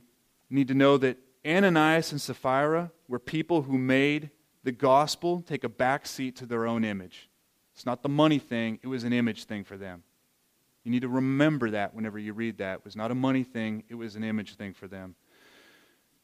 need 0.49 0.67
to 0.67 0.73
know 0.73 0.97
that 0.97 1.17
Ananias 1.45 2.11
and 2.11 2.19
Sapphira 2.19 2.91
were 3.07 3.19
people 3.19 3.63
who 3.63 3.77
made 3.77 4.31
the 4.63 4.71
gospel 4.71 5.41
take 5.41 5.63
a 5.63 5.69
back 5.69 6.05
seat 6.07 6.35
to 6.37 6.45
their 6.45 6.65
own 6.65 6.83
image. 6.83 7.29
It's 7.73 7.85
not 7.85 8.01
the 8.01 8.09
money 8.09 8.39
thing, 8.39 8.79
it 8.81 8.87
was 8.87 9.03
an 9.03 9.13
image 9.13 9.45
thing 9.45 9.63
for 9.63 9.77
them. 9.77 10.03
You 10.85 10.91
need 10.91 11.01
to 11.01 11.09
remember 11.09 11.71
that 11.71 11.93
whenever 11.93 12.17
you 12.19 12.31
read 12.31 12.59
that. 12.59 12.79
It 12.79 12.85
was 12.85 12.95
not 12.95 13.11
a 13.11 13.15
money 13.15 13.43
thing, 13.43 13.83
it 13.89 13.95
was 13.95 14.15
an 14.15 14.23
image 14.23 14.55
thing 14.55 14.73
for 14.73 14.87
them. 14.87 15.15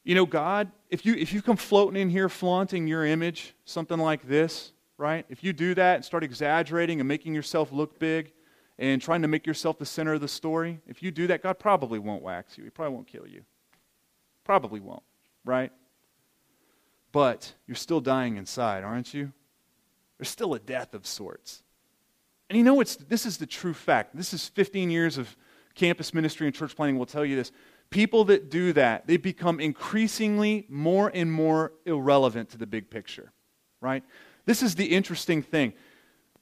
You 0.04 0.14
know, 0.14 0.24
God, 0.24 0.70
if 0.88 1.04
you, 1.04 1.14
if 1.14 1.32
you 1.32 1.42
come 1.42 1.56
floating 1.56 2.00
in 2.00 2.08
here 2.08 2.28
flaunting 2.28 2.86
your 2.86 3.04
image, 3.04 3.54
something 3.64 3.98
like 3.98 4.26
this, 4.26 4.72
right? 4.96 5.26
If 5.28 5.44
you 5.44 5.52
do 5.52 5.74
that 5.74 5.96
and 5.96 6.04
start 6.04 6.24
exaggerating 6.24 7.00
and 7.00 7.08
making 7.08 7.34
yourself 7.34 7.72
look 7.72 7.98
big 7.98 8.32
and 8.78 9.02
trying 9.02 9.22
to 9.22 9.28
make 9.28 9.46
yourself 9.46 9.78
the 9.78 9.86
center 9.86 10.14
of 10.14 10.20
the 10.20 10.28
story, 10.28 10.80
if 10.86 11.02
you 11.02 11.10
do 11.10 11.26
that, 11.26 11.42
God 11.42 11.58
probably 11.58 11.98
won't 11.98 12.22
wax 12.22 12.56
you. 12.56 12.64
He 12.64 12.70
probably 12.70 12.94
won't 12.94 13.08
kill 13.08 13.26
you. 13.26 13.42
Probably 14.44 14.80
won't, 14.80 15.02
right? 15.44 15.72
But 17.10 17.52
you're 17.66 17.74
still 17.74 18.00
dying 18.00 18.36
inside, 18.36 18.84
aren't 18.84 19.12
you? 19.12 19.32
There's 20.18 20.30
still 20.30 20.54
a 20.54 20.58
death 20.60 20.94
of 20.94 21.06
sorts. 21.06 21.61
And 22.52 22.58
you 22.58 22.64
know, 22.64 22.82
it's, 22.82 22.96
this 22.96 23.24
is 23.24 23.38
the 23.38 23.46
true 23.46 23.72
fact. 23.72 24.14
This 24.14 24.34
is 24.34 24.46
15 24.48 24.90
years 24.90 25.16
of 25.16 25.34
campus 25.74 26.12
ministry 26.12 26.46
and 26.46 26.54
church 26.54 26.76
planning 26.76 26.98
will 26.98 27.06
tell 27.06 27.24
you 27.24 27.34
this 27.34 27.50
people 27.88 28.24
that 28.24 28.50
do 28.50 28.74
that, 28.74 29.06
they 29.06 29.16
become 29.16 29.58
increasingly 29.58 30.66
more 30.68 31.10
and 31.14 31.32
more 31.32 31.72
irrelevant 31.86 32.50
to 32.50 32.58
the 32.58 32.66
big 32.66 32.90
picture, 32.90 33.32
right? 33.80 34.04
This 34.44 34.62
is 34.62 34.74
the 34.74 34.84
interesting 34.84 35.42
thing. 35.42 35.72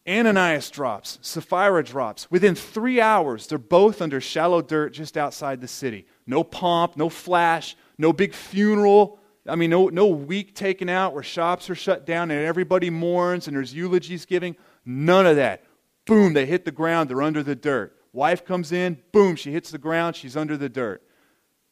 Ananias 0.04 0.68
drops, 0.68 1.20
Sapphira 1.22 1.84
drops. 1.84 2.28
Within 2.28 2.56
three 2.56 3.00
hours, 3.00 3.46
they're 3.46 3.56
both 3.56 4.02
under 4.02 4.20
shallow 4.20 4.62
dirt 4.62 4.92
just 4.92 5.16
outside 5.16 5.60
the 5.60 5.68
city. 5.68 6.08
No 6.26 6.42
pomp, 6.42 6.96
no 6.96 7.08
flash, 7.08 7.76
no 7.98 8.12
big 8.12 8.34
funeral. 8.34 9.20
I 9.46 9.54
mean, 9.54 9.70
no, 9.70 9.86
no 9.90 10.08
week 10.08 10.56
taken 10.56 10.88
out 10.88 11.14
where 11.14 11.22
shops 11.22 11.70
are 11.70 11.76
shut 11.76 12.04
down 12.04 12.32
and 12.32 12.44
everybody 12.44 12.90
mourns 12.90 13.46
and 13.46 13.56
there's 13.56 13.72
eulogies 13.72 14.26
giving. 14.26 14.56
None 14.84 15.24
of 15.24 15.36
that. 15.36 15.62
Boom, 16.10 16.34
they 16.34 16.44
hit 16.44 16.64
the 16.64 16.72
ground, 16.72 17.08
they're 17.08 17.22
under 17.22 17.42
the 17.42 17.56
dirt. 17.56 17.96
Wife 18.12 18.44
comes 18.44 18.72
in, 18.72 18.98
boom, 19.12 19.36
she 19.36 19.52
hits 19.52 19.70
the 19.70 19.78
ground, 19.78 20.16
she's 20.16 20.36
under 20.36 20.56
the 20.56 20.68
dirt 20.68 21.02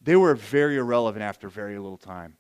they 0.01 0.17
were 0.17 0.35
very 0.35 0.77
irrelevant 0.77 1.23
after 1.23 1.49
very 1.49 1.79
little 1.79 1.99
time. 1.99 2.37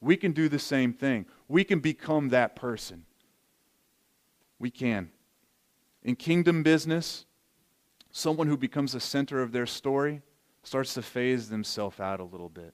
We 0.00 0.16
can 0.16 0.32
do 0.32 0.48
the 0.48 0.58
same 0.58 0.92
thing. 0.92 1.26
We 1.48 1.64
can 1.64 1.80
become 1.80 2.30
that 2.30 2.56
person. 2.56 3.04
We 4.58 4.70
can. 4.70 5.10
In 6.02 6.16
kingdom 6.16 6.62
business, 6.62 7.26
someone 8.10 8.46
who 8.46 8.56
becomes 8.56 8.92
the 8.92 9.00
center 9.00 9.42
of 9.42 9.52
their 9.52 9.66
story 9.66 10.22
starts 10.62 10.94
to 10.94 11.02
phase 11.02 11.48
themselves 11.48 12.00
out 12.00 12.20
a 12.20 12.24
little 12.24 12.48
bit. 12.48 12.72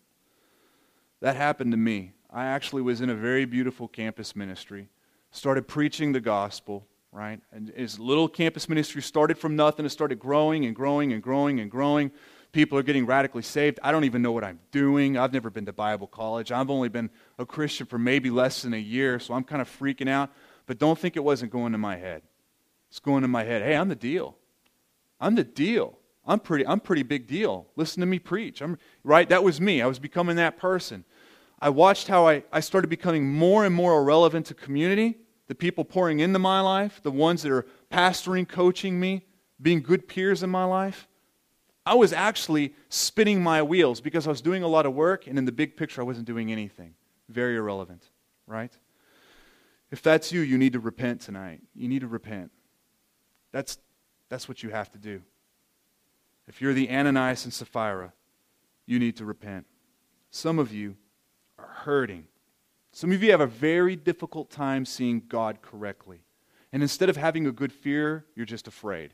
That 1.20 1.36
happened 1.36 1.72
to 1.72 1.78
me. 1.78 2.12
I 2.30 2.46
actually 2.46 2.82
was 2.82 3.00
in 3.00 3.10
a 3.10 3.14
very 3.14 3.44
beautiful 3.44 3.88
campus 3.88 4.36
ministry, 4.36 4.88
started 5.30 5.66
preaching 5.66 6.12
the 6.12 6.20
gospel, 6.20 6.86
right? 7.16 7.40
And 7.50 7.70
his 7.70 7.98
little 7.98 8.28
campus 8.28 8.68
ministry 8.68 9.00
started 9.02 9.38
from 9.38 9.56
nothing. 9.56 9.86
It 9.86 9.90
started 9.90 10.18
growing 10.18 10.66
and 10.66 10.76
growing 10.76 11.12
and 11.12 11.22
growing 11.22 11.60
and 11.60 11.70
growing 11.70 12.10
people 12.56 12.78
are 12.78 12.82
getting 12.82 13.04
radically 13.04 13.42
saved. 13.42 13.78
I 13.82 13.92
don't 13.92 14.04
even 14.04 14.22
know 14.22 14.32
what 14.32 14.42
I'm 14.42 14.58
doing. 14.70 15.18
I've 15.18 15.34
never 15.34 15.50
been 15.50 15.66
to 15.66 15.74
Bible 15.74 16.06
college. 16.06 16.50
I've 16.50 16.70
only 16.70 16.88
been 16.88 17.10
a 17.38 17.44
Christian 17.44 17.86
for 17.86 17.98
maybe 17.98 18.30
less 18.30 18.62
than 18.62 18.72
a 18.72 18.78
year, 18.78 19.20
so 19.20 19.34
I'm 19.34 19.44
kind 19.44 19.60
of 19.60 19.68
freaking 19.68 20.08
out. 20.08 20.30
But 20.64 20.78
don't 20.78 20.98
think 20.98 21.16
it 21.16 21.24
wasn't 21.24 21.52
going 21.52 21.74
in 21.74 21.80
my 21.80 21.96
head. 21.96 22.22
It's 22.88 22.98
going 22.98 23.24
in 23.24 23.30
my 23.30 23.44
head. 23.44 23.60
Hey, 23.60 23.76
I'm 23.76 23.90
the 23.90 23.94
deal. 23.94 24.38
I'm 25.20 25.34
the 25.34 25.44
deal. 25.44 25.98
I'm 26.24 26.40
pretty 26.40 26.66
I'm 26.66 26.80
pretty 26.80 27.02
big 27.02 27.26
deal. 27.26 27.66
Listen 27.76 28.00
to 28.00 28.06
me 28.06 28.18
preach. 28.18 28.62
I'm 28.62 28.78
right, 29.04 29.28
that 29.28 29.44
was 29.44 29.60
me. 29.60 29.82
I 29.82 29.86
was 29.86 29.98
becoming 29.98 30.36
that 30.36 30.56
person. 30.56 31.04
I 31.60 31.68
watched 31.68 32.08
how 32.08 32.26
I, 32.26 32.42
I 32.50 32.60
started 32.60 32.88
becoming 32.88 33.30
more 33.30 33.66
and 33.66 33.74
more 33.74 33.98
irrelevant 33.98 34.46
to 34.46 34.54
community, 34.54 35.18
the 35.46 35.54
people 35.54 35.84
pouring 35.84 36.20
into 36.20 36.38
my 36.38 36.60
life, 36.60 37.00
the 37.02 37.10
ones 37.10 37.42
that 37.42 37.52
are 37.52 37.66
pastoring, 37.90 38.48
coaching 38.48 38.98
me, 38.98 39.24
being 39.60 39.80
good 39.80 40.08
peers 40.08 40.42
in 40.42 40.50
my 40.50 40.64
life. 40.64 41.08
I 41.84 41.94
was 41.94 42.12
actually 42.12 42.74
spinning 42.88 43.42
my 43.42 43.62
wheels 43.62 44.00
because 44.00 44.26
I 44.26 44.30
was 44.30 44.40
doing 44.40 44.64
a 44.64 44.68
lot 44.68 44.86
of 44.86 44.94
work, 44.94 45.26
and 45.26 45.38
in 45.38 45.44
the 45.44 45.52
big 45.52 45.76
picture, 45.76 46.00
I 46.00 46.04
wasn't 46.04 46.26
doing 46.26 46.50
anything. 46.50 46.94
very 47.28 47.56
irrelevant, 47.56 48.08
right? 48.46 48.72
If 49.90 50.02
that's 50.02 50.32
you, 50.32 50.40
you 50.40 50.58
need 50.58 50.72
to 50.72 50.80
repent 50.80 51.20
tonight. 51.20 51.60
You 51.74 51.88
need 51.88 52.00
to 52.00 52.08
repent. 52.08 52.50
That's, 53.52 53.78
that's 54.28 54.48
what 54.48 54.62
you 54.62 54.70
have 54.70 54.90
to 54.92 54.98
do. 54.98 55.22
If 56.48 56.60
you're 56.60 56.72
the 56.72 56.90
Ananias 56.90 57.44
and 57.44 57.52
Sapphira, 57.52 58.12
you 58.84 58.98
need 58.98 59.16
to 59.16 59.24
repent. 59.24 59.66
Some 60.30 60.58
of 60.58 60.72
you 60.72 60.96
are 61.58 61.68
hurting. 61.68 62.26
Some 62.96 63.12
of 63.12 63.22
you 63.22 63.30
have 63.30 63.42
a 63.42 63.46
very 63.46 63.94
difficult 63.94 64.50
time 64.50 64.86
seeing 64.86 65.24
God 65.28 65.60
correctly. 65.60 66.24
And 66.72 66.82
instead 66.82 67.10
of 67.10 67.16
having 67.18 67.46
a 67.46 67.52
good 67.52 67.70
fear, 67.70 68.24
you're 68.34 68.46
just 68.46 68.66
afraid, 68.66 69.12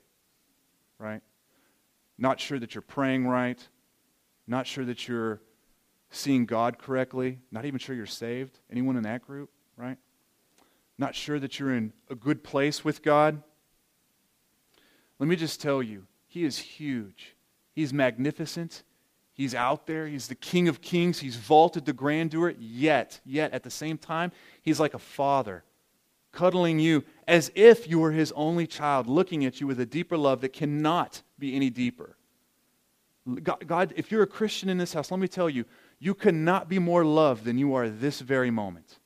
right? 1.00 1.20
Not 2.16 2.38
sure 2.38 2.60
that 2.60 2.76
you're 2.76 2.82
praying 2.82 3.26
right, 3.26 3.58
not 4.46 4.68
sure 4.68 4.84
that 4.84 5.08
you're 5.08 5.40
seeing 6.10 6.46
God 6.46 6.78
correctly, 6.78 7.40
not 7.50 7.64
even 7.64 7.80
sure 7.80 7.96
you're 7.96 8.06
saved. 8.06 8.60
Anyone 8.70 8.96
in 8.96 9.02
that 9.02 9.26
group, 9.26 9.50
right? 9.76 9.98
Not 10.96 11.16
sure 11.16 11.40
that 11.40 11.58
you're 11.58 11.74
in 11.74 11.92
a 12.08 12.14
good 12.14 12.44
place 12.44 12.84
with 12.84 13.02
God. 13.02 13.42
Let 15.18 15.28
me 15.28 15.34
just 15.34 15.60
tell 15.60 15.82
you, 15.82 16.06
He 16.28 16.44
is 16.44 16.56
huge. 16.56 17.34
He's 17.72 17.92
magnificent. 17.92 18.84
He's 19.34 19.54
out 19.54 19.86
there. 19.86 20.06
He's 20.06 20.28
the 20.28 20.34
King 20.34 20.68
of 20.68 20.82
Kings. 20.82 21.20
He's 21.20 21.36
vaulted 21.36 21.86
to 21.86 21.92
grandeur. 21.92 22.54
Yet, 22.58 23.20
yet, 23.24 23.52
at 23.52 23.62
the 23.62 23.70
same 23.70 23.98
time, 23.98 24.32
He's 24.60 24.78
like 24.78 24.94
a 24.94 24.98
father, 24.98 25.64
cuddling 26.32 26.78
you 26.78 27.04
as 27.26 27.50
if 27.54 27.88
you 27.88 27.98
were 27.98 28.12
His 28.12 28.32
only 28.32 28.66
child, 28.66 29.06
looking 29.06 29.44
at 29.44 29.60
you 29.60 29.66
with 29.66 29.80
a 29.80 29.86
deeper 29.86 30.16
love 30.16 30.42
that 30.42 30.52
cannot 30.52 31.22
be 31.38 31.56
any 31.56 31.70
deeper. 31.70 32.16
God, 33.42 33.66
God, 33.66 33.94
if 33.96 34.10
you're 34.10 34.22
a 34.22 34.26
Christian 34.26 34.68
in 34.68 34.78
this 34.78 34.92
house, 34.92 35.10
let 35.10 35.20
me 35.20 35.28
tell 35.28 35.48
you, 35.48 35.64
you 35.98 36.14
cannot 36.14 36.68
be 36.68 36.78
more 36.78 37.04
loved 37.04 37.44
than 37.44 37.56
you 37.56 37.74
are 37.74 37.88
this 37.88 38.20
very 38.20 38.50
moment. 38.50 38.98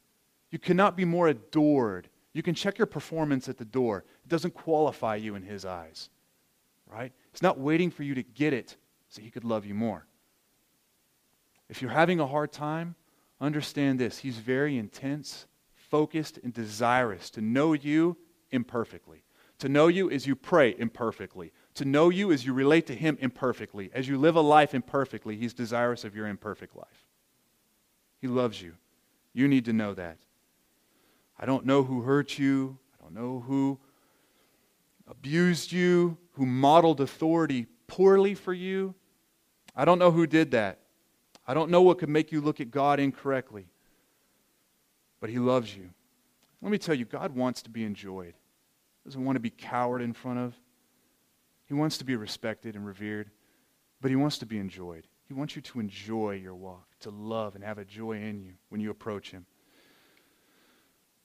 You 0.51 0.59
cannot 0.59 0.97
be 0.97 1.05
more 1.05 1.29
adored. 1.29 2.09
You 2.33 2.43
can 2.43 2.55
check 2.55 2.79
your 2.79 2.87
performance 2.87 3.49
at 3.49 3.59
the 3.59 3.65
door. 3.65 4.05
It 4.25 4.29
doesn't 4.29 4.55
qualify 4.55 5.17
you 5.17 5.35
in 5.35 5.43
His 5.43 5.65
eyes. 5.65 6.09
Right? 6.87 7.13
He's 7.33 7.43
not 7.43 7.59
waiting 7.59 7.91
for 7.91 8.03
you 8.03 8.15
to 8.15 8.23
get 8.23 8.53
it 8.53 8.77
so 9.09 9.23
He 9.23 9.31
could 9.31 9.45
love 9.45 9.67
you 9.67 9.75
more. 9.75 10.07
If 11.69 11.83
you're 11.83 11.91
having 11.91 12.21
a 12.21 12.27
hard 12.27 12.53
time, 12.53 12.95
understand 13.41 13.99
this 13.99 14.19
He's 14.19 14.39
very 14.39 14.77
intense, 14.77 15.47
focused, 15.75 16.39
and 16.43 16.53
desirous 16.53 17.31
to 17.31 17.41
know 17.41 17.73
you 17.73 18.17
imperfectly. 18.51 19.23
To 19.61 19.69
know 19.69 19.89
you 19.89 20.11
as 20.11 20.27
you 20.27 20.37
pray 20.37 20.75
imperfectly. 20.79 21.53
To 21.75 21.85
know 21.85 22.11
you 22.11 22.31
as 22.31 22.45
you 22.45 22.53
relate 22.53 22.87
to 22.87 22.95
Him 22.95 23.17
imperfectly. 23.21 23.91
As 23.95 24.07
you 24.07 24.19
live 24.19 24.37
a 24.37 24.41
life 24.41 24.75
imperfectly, 24.75 25.37
He's 25.37 25.55
desirous 25.55 26.05
of 26.05 26.15
your 26.15 26.27
imperfect 26.27 26.77
life. 26.77 27.07
He 28.21 28.29
loves 28.29 28.61
you. 28.61 28.75
You 29.33 29.49
need 29.49 29.65
to 29.67 29.73
know 29.73 29.95
that. 29.95 30.19
I 31.39 31.47
don't 31.47 31.67
know 31.67 31.83
who 31.83 32.03
hurt 32.03 32.39
you. 32.39 32.79
I 32.99 33.05
don't 33.05 33.15
know 33.15 33.41
who 33.47 33.79
abused 35.09 35.73
you, 35.73 36.17
who 36.33 36.47
modeled 36.47 37.01
authority 37.01 37.67
poorly 37.87 38.35
for 38.35 38.53
you. 38.53 38.95
I 39.75 39.85
don't 39.85 39.99
know 39.99 40.11
who 40.11 40.27
did 40.27 40.51
that. 40.53 40.81
I 41.47 41.55
don't 41.55 41.71
know 41.71 41.83
what 41.83 41.99
could 41.99 42.09
make 42.09 42.33
you 42.33 42.41
look 42.41 42.61
at 42.61 42.71
God 42.71 42.99
incorrectly. 42.99 43.67
But 45.21 45.31
He 45.31 45.39
loves 45.39 45.75
you. 45.75 45.91
Let 46.63 46.73
me 46.73 46.79
tell 46.79 46.95
you, 46.95 47.05
God 47.05 47.35
wants 47.35 47.63
to 47.63 47.71
be 47.71 47.85
enjoyed. 47.85 48.35
He 48.35 49.09
doesn't 49.09 49.25
want 49.25 49.37
to 49.37 49.41
be 49.41 49.51
cowered 49.51 50.03
in 50.03 50.13
front 50.13 50.39
of. 50.39 50.55
He 51.67 51.75
wants 51.75 51.99
to 51.99 52.05
be 52.05 52.17
respected 52.17 52.75
and 52.75 52.87
revered, 52.87 53.31
but 54.01 54.11
He 54.11 54.17
wants 54.17 54.39
to 54.39 54.47
be 54.47 54.59
enjoyed. 54.59 55.07
He 55.29 55.35
wants 55.35 55.57
you 55.57 55.63
to 55.63 55.81
enjoy 55.81 56.33
your 56.35 56.55
walk, 56.55 56.87
to 57.01 57.11
love 57.11 57.55
and 57.55 57.65
have 57.65 57.79
a 57.79 57.85
joy 57.85 58.13
in 58.13 58.41
you 58.41 58.55
when 58.69 58.81
you 58.81 58.91
approach 58.91 59.31
Him. 59.31 59.47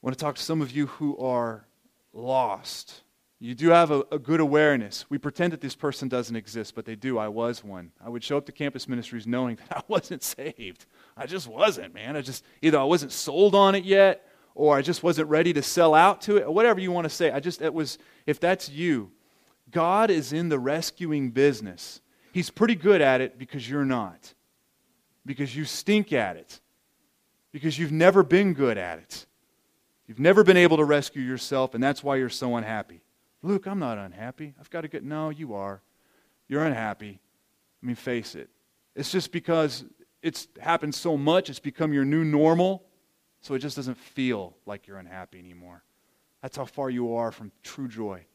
I 0.01 0.07
want 0.07 0.17
to 0.17 0.23
talk 0.23 0.35
to 0.35 0.41
some 0.41 0.61
of 0.61 0.71
you 0.71 0.87
who 0.87 1.17
are 1.17 1.65
lost. 2.13 3.01
You 3.43 3.55
do 3.55 3.69
have 3.69 3.89
a, 3.89 4.03
a, 4.11 4.19
good 4.19 4.39
awareness. 4.39 5.05
We 5.09 5.17
pretend 5.17 5.51
that 5.51 5.61
this 5.61 5.73
person 5.73 6.07
doesn't 6.07 6.35
exist, 6.35 6.75
but 6.75 6.85
they 6.85 6.95
do. 6.95 7.17
I 7.17 7.27
was 7.27 7.63
one. 7.63 7.91
I 7.99 8.07
would 8.07 8.23
show 8.23 8.37
up 8.37 8.45
to 8.45 8.51
campus 8.51 8.87
ministries 8.87 9.25
knowing 9.25 9.55
that 9.69 9.77
I 9.77 9.81
wasn't 9.87 10.21
saved. 10.21 10.85
I 11.17 11.25
just 11.25 11.47
wasn't, 11.47 11.91
man. 11.95 12.15
I 12.15 12.21
just, 12.21 12.45
either 12.61 12.77
I 12.77 12.83
wasn't 12.83 13.11
sold 13.11 13.55
on 13.55 13.73
it 13.73 13.83
yet, 13.83 14.27
or 14.53 14.77
I 14.77 14.83
just 14.83 15.01
wasn't 15.01 15.27
ready 15.27 15.53
to 15.53 15.63
sell 15.63 15.95
out 15.95 16.21
to 16.21 16.37
it, 16.37 16.43
or 16.43 16.53
whatever 16.53 16.79
you 16.79 16.91
want 16.91 17.05
to 17.05 17.09
say. 17.09 17.31
I 17.31 17.39
just, 17.39 17.63
it 17.63 17.73
was, 17.73 17.97
if 18.27 18.39
that's 18.39 18.69
you, 18.69 19.11
God 19.71 20.11
is 20.11 20.33
in 20.33 20.49
the 20.49 20.59
rescuing 20.59 21.31
business. 21.31 21.99
He's 22.33 22.51
pretty 22.51 22.75
good 22.75 23.01
at 23.01 23.21
it 23.21 23.39
because 23.39 23.67
you're 23.67 23.85
not. 23.85 24.35
Because 25.25 25.55
you 25.55 25.65
stink 25.65 26.13
at 26.13 26.37
it. 26.37 26.59
Because 27.51 27.79
you've 27.79 27.91
never 27.91 28.21
been 28.21 28.53
good 28.53 28.77
at 28.77 28.99
it. 28.99 29.25
You've 30.05 30.19
never 30.19 30.43
been 30.43 30.57
able 30.57 30.77
to 30.77 30.83
rescue 30.83 31.23
yourself, 31.23 31.73
and 31.73 31.83
that's 31.83 32.03
why 32.03 32.17
you're 32.17 32.29
so 32.29 32.55
unhappy. 32.55 33.01
Luke, 33.43 33.65
I'm 33.65 33.79
not 33.79 33.97
unhappy. 33.97 34.53
I've 34.59 34.69
got 34.69 34.81
to 34.81 34.87
get. 34.87 35.03
No, 35.03 35.29
you 35.29 35.53
are. 35.53 35.81
You're 36.47 36.63
unhappy. 36.63 37.19
I 37.81 37.85
mean, 37.85 37.95
face 37.95 38.35
it. 38.35 38.49
It's 38.95 39.11
just 39.11 39.31
because 39.31 39.85
it's 40.21 40.47
happened 40.59 40.93
so 40.93 41.17
much, 41.17 41.49
it's 41.49 41.59
become 41.59 41.93
your 41.93 42.05
new 42.05 42.23
normal, 42.23 42.83
so 43.41 43.55
it 43.55 43.59
just 43.59 43.75
doesn't 43.75 43.97
feel 43.97 44.55
like 44.65 44.85
you're 44.85 44.97
unhappy 44.97 45.39
anymore. 45.39 45.83
That's 46.41 46.57
how 46.57 46.65
far 46.65 46.89
you 46.89 47.15
are 47.15 47.31
from 47.31 47.51
true 47.63 47.87
joy. 47.87 48.25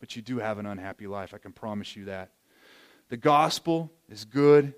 But 0.00 0.16
you 0.16 0.22
do 0.22 0.38
have 0.38 0.58
an 0.58 0.66
unhappy 0.66 1.06
life. 1.06 1.34
I 1.34 1.38
can 1.38 1.52
promise 1.52 1.96
you 1.96 2.06
that. 2.06 2.30
The 3.08 3.16
gospel 3.16 3.92
is 4.08 4.24
good, 4.24 4.74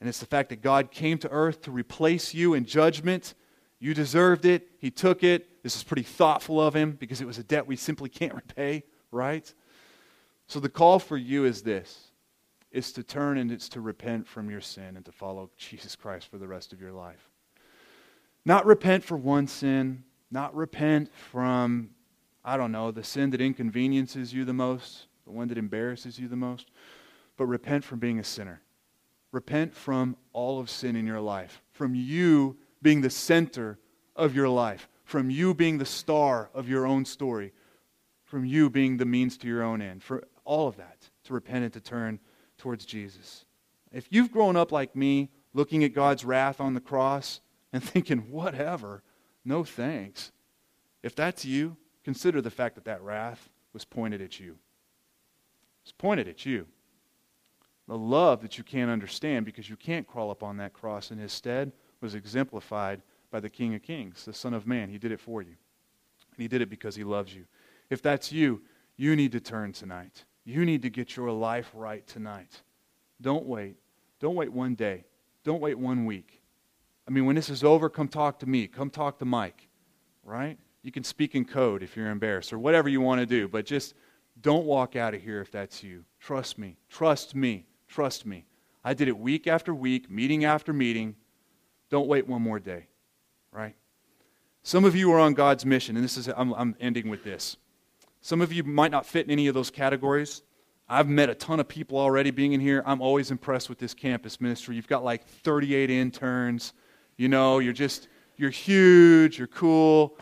and 0.00 0.08
it's 0.08 0.18
the 0.18 0.26
fact 0.26 0.48
that 0.48 0.62
God 0.62 0.90
came 0.90 1.18
to 1.18 1.30
earth 1.30 1.62
to 1.62 1.70
replace 1.70 2.34
you 2.34 2.54
in 2.54 2.64
judgment. 2.64 3.34
You 3.78 3.94
deserved 3.94 4.44
it. 4.44 4.68
He 4.78 4.90
took 4.90 5.22
it. 5.22 5.62
This 5.62 5.76
is 5.76 5.84
pretty 5.84 6.02
thoughtful 6.02 6.60
of 6.60 6.74
him 6.74 6.92
because 6.92 7.20
it 7.20 7.26
was 7.26 7.38
a 7.38 7.44
debt 7.44 7.66
we 7.66 7.76
simply 7.76 8.08
can't 8.08 8.34
repay, 8.34 8.84
right? 9.12 9.52
So 10.48 10.58
the 10.58 10.68
call 10.68 10.98
for 10.98 11.16
you 11.16 11.44
is 11.44 11.62
this 11.62 12.08
is 12.72 12.90
to 12.92 13.02
turn 13.02 13.36
and 13.38 13.52
it's 13.52 13.68
to 13.68 13.80
repent 13.80 14.26
from 14.26 14.50
your 14.50 14.60
sin 14.60 14.96
and 14.96 15.04
to 15.04 15.12
follow 15.12 15.50
Jesus 15.56 15.94
Christ 15.94 16.28
for 16.28 16.38
the 16.38 16.48
rest 16.48 16.72
of 16.72 16.80
your 16.80 16.92
life. 16.92 17.28
Not 18.44 18.66
repent 18.66 19.04
for 19.04 19.16
one 19.16 19.46
sin, 19.46 20.02
not 20.30 20.54
repent 20.56 21.14
from, 21.14 21.90
I 22.44 22.56
don't 22.56 22.72
know, 22.72 22.90
the 22.90 23.04
sin 23.04 23.30
that 23.30 23.40
inconveniences 23.40 24.32
you 24.32 24.44
the 24.44 24.52
most, 24.52 25.06
the 25.24 25.30
one 25.30 25.48
that 25.48 25.58
embarrasses 25.58 26.18
you 26.18 26.26
the 26.26 26.34
most, 26.34 26.70
but 27.36 27.46
repent 27.46 27.84
from 27.84 27.98
being 27.98 28.18
a 28.18 28.24
sinner. 28.24 28.62
Repent 29.30 29.74
from 29.74 30.16
all 30.32 30.58
of 30.58 30.68
sin 30.68 30.96
in 30.96 31.06
your 31.06 31.20
life, 31.20 31.62
from 31.72 31.94
you 31.94 32.56
being 32.82 33.00
the 33.00 33.10
center 33.10 33.78
of 34.16 34.34
your 34.34 34.48
life, 34.48 34.88
from 35.04 35.30
you 35.30 35.54
being 35.54 35.78
the 35.78 35.86
star 35.86 36.50
of 36.52 36.68
your 36.68 36.86
own 36.86 37.04
story, 37.04 37.52
from 38.32 38.46
you 38.46 38.70
being 38.70 38.96
the 38.96 39.04
means 39.04 39.36
to 39.36 39.46
your 39.46 39.62
own 39.62 39.82
end, 39.82 40.02
for 40.02 40.24
all 40.46 40.66
of 40.66 40.78
that, 40.78 41.10
to 41.22 41.34
repent 41.34 41.64
and 41.64 41.72
to 41.74 41.80
turn 41.82 42.18
towards 42.56 42.86
Jesus. 42.86 43.44
If 43.92 44.06
you've 44.08 44.32
grown 44.32 44.56
up 44.56 44.72
like 44.72 44.96
me, 44.96 45.28
looking 45.52 45.84
at 45.84 45.92
God's 45.92 46.24
wrath 46.24 46.58
on 46.58 46.72
the 46.72 46.80
cross 46.80 47.42
and 47.74 47.84
thinking, 47.84 48.30
whatever, 48.30 49.02
no 49.44 49.64
thanks, 49.64 50.32
if 51.02 51.14
that's 51.14 51.44
you, 51.44 51.76
consider 52.04 52.40
the 52.40 52.48
fact 52.48 52.74
that 52.76 52.86
that 52.86 53.02
wrath 53.02 53.50
was 53.74 53.84
pointed 53.84 54.22
at 54.22 54.40
you. 54.40 54.56
It's 55.82 55.92
pointed 55.92 56.26
at 56.26 56.46
you 56.46 56.66
the 57.86 57.98
love 57.98 58.40
that 58.40 58.56
you 58.56 58.64
can't 58.64 58.90
understand 58.90 59.44
because 59.44 59.68
you 59.68 59.76
can't 59.76 60.06
crawl 60.06 60.30
up 60.30 60.42
on 60.42 60.56
that 60.56 60.72
cross 60.72 61.10
in 61.10 61.18
his 61.18 61.34
stead 61.34 61.70
was 62.00 62.14
exemplified 62.14 63.02
by 63.30 63.40
the 63.40 63.50
King 63.50 63.74
of 63.74 63.82
Kings, 63.82 64.24
the 64.24 64.32
Son 64.32 64.54
of 64.54 64.66
Man. 64.66 64.88
He 64.88 64.96
did 64.96 65.12
it 65.12 65.20
for 65.20 65.42
you. 65.42 65.56
And 66.30 66.40
he 66.40 66.48
did 66.48 66.62
it 66.62 66.70
because 66.70 66.96
he 66.96 67.04
loves 67.04 67.34
you. 67.34 67.44
If 67.92 68.00
that's 68.00 68.32
you, 68.32 68.62
you 68.96 69.14
need 69.16 69.32
to 69.32 69.40
turn 69.40 69.74
tonight. 69.74 70.24
You 70.46 70.64
need 70.64 70.80
to 70.80 70.88
get 70.88 71.14
your 71.14 71.30
life 71.30 71.70
right 71.74 72.06
tonight. 72.06 72.62
Don't 73.20 73.44
wait. 73.44 73.76
Don't 74.18 74.34
wait 74.34 74.50
one 74.50 74.74
day. 74.74 75.04
Don't 75.44 75.60
wait 75.60 75.78
one 75.78 76.06
week. 76.06 76.40
I 77.06 77.10
mean, 77.10 77.26
when 77.26 77.36
this 77.36 77.50
is 77.50 77.62
over, 77.62 77.90
come 77.90 78.08
talk 78.08 78.38
to 78.38 78.48
me. 78.48 78.66
Come 78.66 78.88
talk 78.88 79.18
to 79.18 79.26
Mike, 79.26 79.68
right? 80.24 80.56
You 80.82 80.90
can 80.90 81.04
speak 81.04 81.34
in 81.34 81.44
code 81.44 81.82
if 81.82 81.94
you're 81.94 82.08
embarrassed 82.08 82.54
or 82.54 82.58
whatever 82.58 82.88
you 82.88 83.02
want 83.02 83.20
to 83.20 83.26
do, 83.26 83.46
but 83.46 83.66
just 83.66 83.92
don't 84.40 84.64
walk 84.64 84.96
out 84.96 85.12
of 85.12 85.20
here 85.20 85.42
if 85.42 85.50
that's 85.50 85.82
you. 85.82 86.02
Trust 86.18 86.56
me. 86.56 86.78
Trust 86.88 87.34
me. 87.34 87.66
Trust 87.88 88.24
me. 88.24 88.46
I 88.82 88.94
did 88.94 89.08
it 89.08 89.18
week 89.18 89.46
after 89.46 89.74
week, 89.74 90.10
meeting 90.10 90.46
after 90.46 90.72
meeting. 90.72 91.14
Don't 91.90 92.08
wait 92.08 92.26
one 92.26 92.40
more 92.40 92.58
day, 92.58 92.86
right? 93.50 93.76
Some 94.62 94.86
of 94.86 94.96
you 94.96 95.12
are 95.12 95.18
on 95.18 95.34
God's 95.34 95.66
mission, 95.66 95.94
and 95.96 96.02
this 96.02 96.16
is, 96.16 96.28
I'm, 96.28 96.54
I'm 96.54 96.74
ending 96.80 97.10
with 97.10 97.22
this. 97.22 97.58
Some 98.22 98.40
of 98.40 98.52
you 98.52 98.62
might 98.62 98.92
not 98.92 99.04
fit 99.04 99.26
in 99.26 99.32
any 99.32 99.48
of 99.48 99.54
those 99.54 99.68
categories. 99.68 100.42
I've 100.88 101.08
met 101.08 101.28
a 101.28 101.34
ton 101.34 101.58
of 101.58 101.66
people 101.66 101.98
already 101.98 102.30
being 102.30 102.52
in 102.52 102.60
here. 102.60 102.82
I'm 102.86 103.02
always 103.02 103.32
impressed 103.32 103.68
with 103.68 103.78
this 103.78 103.94
campus 103.94 104.40
ministry. 104.40 104.76
You've 104.76 104.86
got 104.86 105.02
like 105.02 105.26
38 105.26 105.90
interns. 105.90 106.72
You 107.16 107.28
know, 107.28 107.58
you're 107.58 107.72
just, 107.72 108.06
you're 108.36 108.50
huge, 108.50 109.38
you're 109.38 109.48
cool. 109.48 110.16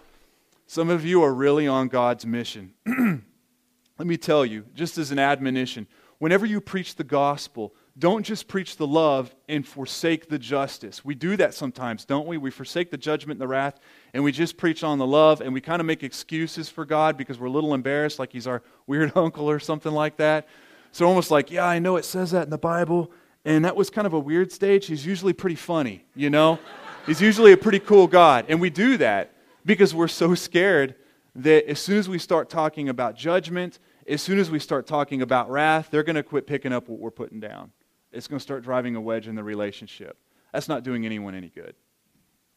Some 0.67 0.89
of 0.89 1.05
you 1.05 1.23
are 1.23 1.35
really 1.35 1.69
on 1.69 1.89
God's 1.89 2.25
mission. 2.25 2.73
Let 2.87 4.07
me 4.07 4.17
tell 4.17 4.47
you, 4.47 4.65
just 4.75 4.97
as 4.97 5.11
an 5.11 5.19
admonition, 5.19 5.87
whenever 6.19 6.47
you 6.47 6.63
preach 6.63 6.97
the 6.97 7.05
gospel, 7.05 7.75
don't 8.01 8.25
just 8.25 8.49
preach 8.49 8.77
the 8.77 8.87
love 8.87 9.35
and 9.49 9.67
forsake 9.67 10.29
the 10.29 10.39
justice. 10.39 11.05
We 11.05 11.15
do 11.15 11.37
that 11.37 11.55
sometimes, 11.55 12.05
don't 12.05 12.27
we? 12.27 12.39
We 12.39 12.51
forsake 12.51 12.91
the 12.91 12.97
judgment 12.97 13.37
and 13.37 13.43
the 13.43 13.49
wrath, 13.49 13.79
and 14.15 14.25
we 14.25 14.33
just 14.33 14.57
preach 14.57 14.83
on 14.83 14.99
the 14.99 15.07
love, 15.07 15.41
and 15.41 15.53
we 15.53 15.61
kind 15.61 15.81
of 15.81 15.87
make 15.87 16.03
excuses 16.03 16.69
for 16.69 16.85
God 16.87 17.17
because 17.17 17.39
we're 17.39 17.49
a 17.49 17.51
little 17.51 17.75
embarrassed, 17.75 18.19
like 18.19 18.33
he's 18.33 18.47
our 18.47 18.63
weird 18.87 19.13
uncle 19.17 19.49
or 19.49 19.61
something 19.61 19.93
like 19.93 20.17
that. 20.17 20.49
So 20.93 21.07
almost 21.07 21.31
like, 21.31 21.51
yeah, 21.51 21.67
I 21.67 21.79
know 21.79 21.97
it 21.97 22.05
says 22.05 22.31
that 22.31 22.45
in 22.45 22.51
the 22.51 22.59
Bible, 22.59 23.13
and 23.45 23.65
that 23.65 23.77
was 23.77 23.91
kind 23.91 24.07
of 24.07 24.15
a 24.15 24.19
weird 24.19 24.51
stage. 24.51 24.87
He's 24.87 25.07
usually 25.07 25.33
pretty 25.33 25.57
funny, 25.57 26.05
you 26.17 26.31
know? 26.31 26.59
he's 27.07 27.21
usually 27.21 27.53
a 27.53 27.57
pretty 27.57 27.79
cool 27.79 28.07
God. 28.07 28.47
And 28.49 28.61
we 28.61 28.71
do 28.71 28.97
that 28.97 29.33
because 29.65 29.95
we're 29.95 30.09
so 30.09 30.35
scared 30.35 30.95
that 31.35 31.69
as 31.69 31.79
soon 31.79 31.99
as 31.99 32.09
we 32.09 32.19
start 32.19 32.51
talking 32.51 32.89
about 32.89 33.15
judgment, 33.15 33.79
as 34.09 34.21
soon 34.21 34.39
as 34.39 34.51
we 34.51 34.59
start 34.59 34.87
talking 34.87 35.23
about 35.23 35.51
wrath, 35.51 35.89
they're 35.91 36.03
going 36.03 36.17
to 36.17 36.23
quit 36.23 36.47
picking 36.47 36.73
up 36.73 36.89
what 36.89 36.99
we're 36.99 37.11
putting 37.11 37.41
down. 37.41 37.71
It's 38.13 38.27
going 38.27 38.39
to 38.39 38.43
start 38.43 38.63
driving 38.63 38.97
a 38.97 39.01
wedge 39.01 39.29
in 39.29 39.35
the 39.35 39.45
relationship. 39.45 40.17
That's 40.53 40.69
not 40.69 40.83
doing 40.83 41.07
anyone 41.07 41.35
any 41.35 41.49
good. 41.49 41.75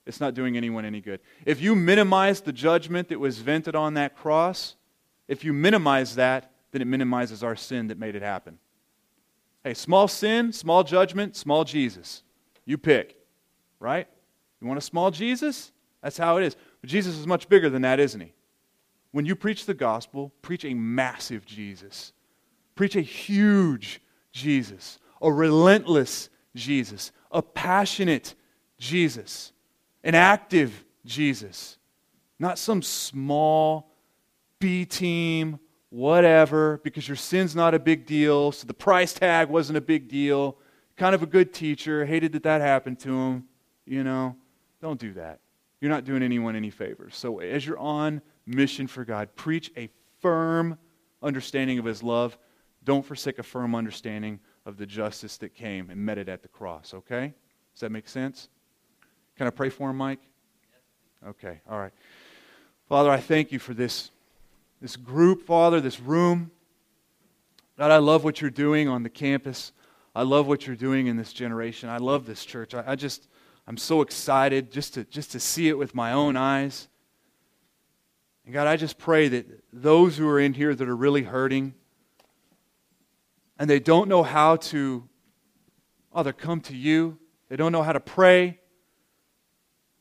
It's 0.05 0.19
not 0.19 0.33
doing 0.33 0.57
anyone 0.57 0.83
any 0.83 0.99
good. 0.99 1.21
If 1.45 1.61
you 1.61 1.75
minimize 1.75 2.41
the 2.41 2.51
judgment 2.51 3.09
that 3.09 3.19
was 3.19 3.39
vented 3.39 3.75
on 3.75 3.93
that 3.93 4.15
cross, 4.15 4.75
if 5.27 5.43
you 5.43 5.53
minimize 5.53 6.15
that, 6.15 6.51
then 6.71 6.81
it 6.81 6.85
minimizes 6.85 7.43
our 7.43 7.55
sin 7.55 7.87
that 7.87 7.97
made 7.97 8.15
it 8.15 8.21
happen. 8.21 8.57
Hey, 9.63 9.73
small 9.73 10.07
sin, 10.07 10.51
small 10.51 10.83
judgment, 10.83 11.35
small 11.35 11.63
Jesus. 11.63 12.23
You 12.65 12.77
pick, 12.77 13.15
right? 13.79 14.07
You 14.59 14.67
want 14.67 14.77
a 14.77 14.81
small 14.81 15.11
Jesus? 15.11 15.71
That's 16.01 16.17
how 16.17 16.37
it 16.37 16.43
is. 16.43 16.57
But 16.81 16.89
Jesus 16.89 17.17
is 17.17 17.27
much 17.27 17.47
bigger 17.47 17.69
than 17.69 17.83
that, 17.83 17.99
isn't 17.99 18.19
he? 18.19 18.33
When 19.11 19.25
you 19.25 19.35
preach 19.35 19.65
the 19.65 19.73
gospel, 19.73 20.33
preach 20.41 20.65
a 20.65 20.73
massive 20.73 21.45
Jesus. 21.45 22.11
Preach 22.75 22.95
a 22.95 23.01
huge 23.01 24.01
Jesus, 24.31 24.99
a 25.23 25.31
relentless 25.31 26.29
Jesus, 26.55 27.12
a 27.31 27.41
passionate 27.41 28.36
Jesus, 28.77 29.51
an 30.03 30.13
active 30.13 30.86
Jesus, 31.05 31.77
not 32.38 32.59
some 32.59 32.83
small 32.83 33.89
B 34.59 34.86
team 34.86 35.59
whatever, 35.93 36.81
because 36.83 37.07
your 37.07 37.15
sin's 37.15 37.55
not 37.55 37.75
a 37.75 37.79
big 37.79 38.07
deal, 38.07 38.51
so 38.51 38.65
the 38.65 38.73
price 38.73 39.13
tag 39.13 39.47
wasn't 39.47 39.77
a 39.77 39.81
big 39.81 40.07
deal. 40.07 40.57
Kind 40.97 41.13
of 41.13 41.21
a 41.21 41.27
good 41.27 41.53
teacher, 41.53 42.03
hated 42.03 42.31
that 42.33 42.41
that 42.43 42.62
happened 42.62 42.99
to 43.01 43.09
him. 43.09 43.43
You 43.86 44.03
know, 44.03 44.36
don't 44.81 44.99
do 44.99 45.13
that. 45.13 45.39
You're 45.79 45.91
not 45.91 46.03
doing 46.03 46.23
anyone 46.23 46.55
any 46.55 46.71
favors. 46.71 47.15
So 47.15 47.39
as 47.39 47.65
you're 47.67 47.77
on 47.77 48.23
mission 48.47 48.88
for 48.88 49.05
God, 49.05 49.36
preach 49.36 49.71
a 49.77 49.88
firm 50.19 50.79
understanding 51.21 51.77
of 51.77 51.86
His 51.86 52.01
love. 52.01 52.38
Don't 52.83 53.05
forsake 53.05 53.38
a 53.38 53.43
firm 53.43 53.75
understanding 53.75 54.39
of 54.65 54.78
the 54.78 54.86
justice 54.86 55.38
that 55.38 55.54
came 55.54 55.89
and 55.89 55.99
met 55.99 56.17
it 56.17 56.30
at 56.30 56.41
the 56.41 56.47
cross, 56.47 56.93
okay? 56.93 57.34
Does 57.73 57.82
that 57.82 57.91
make 57.91 58.08
sense? 58.08 58.49
Can 59.38 59.47
I 59.47 59.49
pray 59.49 59.69
for 59.69 59.89
him, 59.89 59.97
Mike? 59.97 60.21
Okay, 61.26 61.60
all 61.69 61.80
right. 61.80 61.93
Father, 62.88 63.10
I 63.10 63.17
thank 63.17 63.52
you 63.52 63.60
for 63.60 63.73
this 63.73 64.12
this 64.84 64.97
group, 64.97 65.43
Father, 65.43 65.80
this 65.80 66.02
room. 66.02 66.52
God, 67.78 67.89
I 67.89 67.99
love 67.99 68.26
what 68.26 68.41
you're 68.41 68.52
doing 68.52 68.89
on 68.89 69.02
the 69.02 69.10
campus. 69.10 69.71
I 70.13 70.23
love 70.23 70.45
what 70.45 70.67
you're 70.67 70.76
doing 70.76 71.08
in 71.08 71.15
this 71.15 71.32
generation. 71.32 71.88
I 71.88 71.99
love 71.99 72.26
this 72.26 72.43
church. 72.43 72.73
I, 72.76 72.84
I 72.86 72.95
just, 72.95 73.30
I'm 73.65 73.78
so 73.78 74.02
excited 74.02 74.73
just 74.73 74.95
to, 74.95 75.06
just 75.06 75.32
to 75.32 75.39
see 75.39 75.69
it 75.69 75.78
with 75.78 75.95
my 75.95 76.12
own 76.12 76.36
eyes. 76.36 76.89
And 78.43 78.54
God, 78.54 78.67
I 78.67 78.76
just 78.76 78.97
pray 78.97 79.30
that 79.30 79.63
those 79.71 80.17
who 80.17 80.28
are 80.28 80.39
in 80.39 80.54
here 80.54 80.76
that 80.76 80.89
are 80.89 80.95
really 80.97 81.23
hurting 81.23 81.76
and 83.63 83.69
they 83.69 83.80
don't 83.80 84.10
know 84.10 84.23
how 84.23 84.58
to, 84.58 85.08
oh, 86.12 86.15
Father, 86.15 86.34
come 86.34 86.60
to 86.60 86.76
you, 86.76 87.17
they 87.47 87.56
don't 87.56 87.71
know 87.71 87.82
how 87.82 87.93
to 87.93 87.99
pray, 88.02 88.60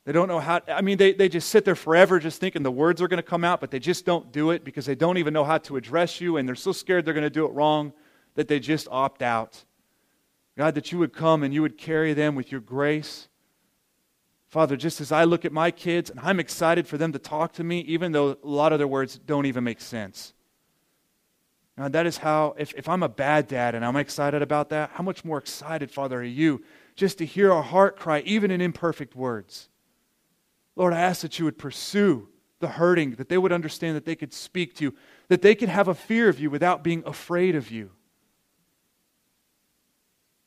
they 0.05 0.11
don't 0.11 0.27
know 0.27 0.41
how, 0.41 0.61
I 0.67 0.81
mean, 0.81 0.99
they, 0.99 1.13
they 1.13 1.29
just 1.29 1.49
sit 1.49 1.65
there 1.65 1.77
forever 1.77 2.19
just 2.19 2.41
thinking 2.41 2.65
the 2.65 2.73
words 2.73 3.01
are 3.01 3.07
going 3.07 3.19
to 3.19 3.23
come 3.23 3.45
out, 3.45 3.61
but 3.61 3.71
they 3.71 3.79
just 3.79 4.05
don't 4.05 4.33
do 4.33 4.51
it 4.51 4.65
because 4.65 4.85
they 4.85 4.97
don't 4.97 5.17
even 5.17 5.33
know 5.33 5.45
how 5.45 5.59
to 5.59 5.77
address 5.77 6.21
you 6.21 6.39
and 6.39 6.49
they're 6.49 6.57
so 6.57 6.73
scared 6.73 7.05
they're 7.05 7.15
going 7.15 7.23
to 7.23 7.31
do 7.31 7.47
it 7.47 7.53
wrong 7.53 7.93
that 8.35 8.49
they 8.49 8.59
just 8.59 8.89
opt 8.91 9.23
out. 9.23 9.65
God, 10.59 10.75
that 10.75 10.91
you 10.91 10.99
would 10.99 11.13
come 11.13 11.45
and 11.45 11.55
you 11.55 11.63
would 11.63 11.79
carry 11.79 12.15
them 12.15 12.35
with 12.35 12.51
your 12.51 12.61
grace. 12.61 13.29
Father, 14.49 14.77
just 14.77 15.01
as 15.01 15.13
I 15.13 15.23
look 15.23 15.45
at 15.45 15.53
my 15.53 15.71
kids 15.71 16.11
and 16.11 16.19
I'm 16.19 16.41
excited 16.41 16.89
for 16.89 16.99
them 16.99 17.13
to 17.13 17.21
talk 17.21 17.53
to 17.53 17.63
me, 17.63 17.79
even 17.83 18.11
though 18.11 18.31
a 18.31 18.37
lot 18.43 18.73
of 18.73 18.81
their 18.81 18.89
words 18.89 19.21
don't 19.25 19.47
even 19.47 19.63
make 19.63 19.81
sense. 19.81 20.35
God, 21.83 21.95
that 21.95 22.07
is 22.07 22.19
how, 22.19 22.55
if, 22.57 22.73
if 22.75 22.89
I'm 22.89 23.03
a 23.03 23.09
bad 23.09 23.49
dad 23.49 23.75
and 23.75 23.85
I'm 23.85 23.97
excited 23.97 24.41
about 24.41 24.69
that, 24.69 24.91
how 24.95 25.03
much 25.03 25.25
more 25.25 25.39
excited, 25.39 25.91
Father, 25.91 26.21
are 26.21 26.23
you 26.23 26.63
just 26.95 27.19
to 27.19 27.27
hear 27.27 27.53
our 27.53 27.63
heart 27.63 27.97
cry, 27.97 28.21
even 28.21 28.53
in 28.53 28.61
imperfect 28.61 29.17
words? 29.17 29.69
Lord, 30.77 30.93
I 30.93 31.01
ask 31.01 31.23
that 31.23 31.41
you 31.41 31.45
would 31.45 31.59
pursue 31.59 32.29
the 32.61 32.69
hurting, 32.69 33.17
that 33.17 33.29
they 33.29 33.37
would 33.37 33.51
understand 33.51 33.97
that 33.97 34.05
they 34.05 34.15
could 34.15 34.33
speak 34.33 34.77
to 34.77 34.85
you, 34.85 34.95
that 35.27 35.43
they 35.43 35.57
could 35.57 35.69
have 35.69 35.89
a 35.89 35.95
fear 35.95 36.29
of 36.29 36.39
you 36.39 36.51
without 36.51 36.85
being 36.85 37.03
afraid 37.05 37.57
of 37.57 37.69
you. 37.73 37.91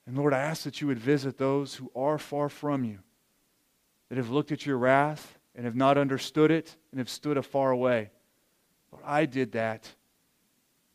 And 0.08 0.18
Lord, 0.18 0.34
I 0.34 0.40
ask 0.40 0.64
that 0.64 0.80
you 0.80 0.88
would 0.88 1.00
visit 1.00 1.38
those 1.38 1.76
who 1.76 1.92
are 1.98 2.18
far 2.18 2.48
from 2.48 2.86
you, 2.86 3.00
that 4.08 4.18
have 4.18 4.30
looked 4.30 4.54
at 4.54 4.66
your 4.66 4.78
wrath 4.78 5.38
and 5.54 5.66
have 5.66 5.76
not 5.76 5.98
understood 5.98 6.50
it 6.50 6.78
and 6.92 7.00
have 7.00 7.10
stood 7.10 7.36
afar 7.36 7.72
away. 7.72 8.12
Lord, 8.90 9.04
I 9.06 9.26
did 9.26 9.52
that. 9.52 9.92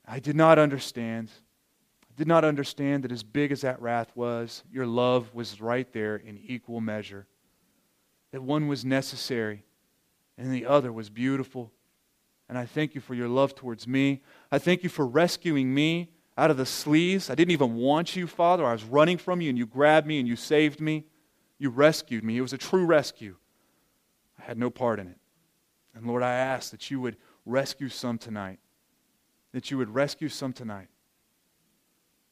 I 0.07 0.19
did 0.19 0.37
not 0.37 0.59
understand. 0.59 1.31
I 2.11 2.15
did 2.17 2.27
not 2.27 2.45
understand 2.45 3.05
that 3.05 3.13
as 3.13 3.23
big 3.23 3.53
as 3.53 3.61
that 3.61 3.81
wrath 3.81 4.11
was, 4.15 4.65
your 4.71 4.87
love 4.87 5.35
was 5.35 5.61
right 5.61 5.91
there 5.93 6.17
in 6.17 6.39
equal 6.39 6.81
measure 6.81 7.27
that 8.33 8.43
one 8.43 8.69
was 8.69 8.85
necessary 8.85 9.65
and 10.39 10.53
the 10.53 10.67
other 10.67 10.93
was 10.93 11.11
beautiful. 11.11 11.73
And 12.49 12.57
I 12.57 12.67
thank 12.67 12.95
you 12.95 13.01
for 13.01 13.15
your 13.15 13.29
love 13.29 13.55
towards 13.55 13.87
me. 13.87 14.23
I 14.51 14.59
thank 14.59 14.83
you 14.83 14.89
for 14.89 15.07
rescuing 15.07 15.73
me 15.73 16.11
out 16.37 16.51
of 16.51 16.57
the 16.57 16.65
sleaze. 16.65 17.31
I 17.31 17.35
didn't 17.35 17.53
even 17.53 17.77
want 17.77 18.17
you, 18.17 18.27
Father. 18.27 18.65
I 18.65 18.73
was 18.73 18.85
running 18.85 19.19
from 19.19 19.41
you, 19.41 19.51
and 19.51 19.59
you 19.59 19.67
grabbed 19.67 20.07
me 20.07 20.19
and 20.19 20.27
you 20.27 20.37
saved 20.37 20.81
me. 20.81 21.05
You 21.59 21.69
rescued 21.71 22.25
me. 22.25 22.39
It 22.39 22.41
was 22.41 22.53
a 22.53 22.59
true 22.59 22.87
rescue. 22.87 23.37
I 24.39 24.43
had 24.43 24.59
no 24.59 24.71
part 24.71 24.99
in 24.99 25.09
it. 25.09 25.19
And 25.95 26.07
Lord, 26.07 26.23
I 26.23 26.33
ask 26.33 26.71
that 26.71 26.91
you 26.91 27.01
would 27.01 27.17
rescue 27.45 27.89
some 27.89 28.17
tonight. 28.17 28.59
That 29.53 29.71
you 29.71 29.79
would 29.79 29.95
rescue 29.95 30.29
some 30.29 30.53
tonight. 30.53 30.89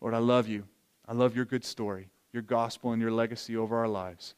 Lord, 0.01 0.15
I 0.15 0.19
love 0.19 0.49
you. 0.49 0.65
I 1.07 1.15
love 1.15 1.35
your 1.35 1.45
good 1.45 1.65
story, 1.65 2.11
your 2.33 2.43
gospel, 2.43 2.93
and 2.93 3.01
your 3.03 3.11
legacy 3.11 3.57
over 3.57 3.77
our 3.77 3.89
lives. 3.89 4.35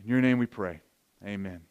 In 0.00 0.08
your 0.08 0.20
name 0.20 0.38
we 0.38 0.46
pray. 0.46 0.80
Amen. 1.24 1.62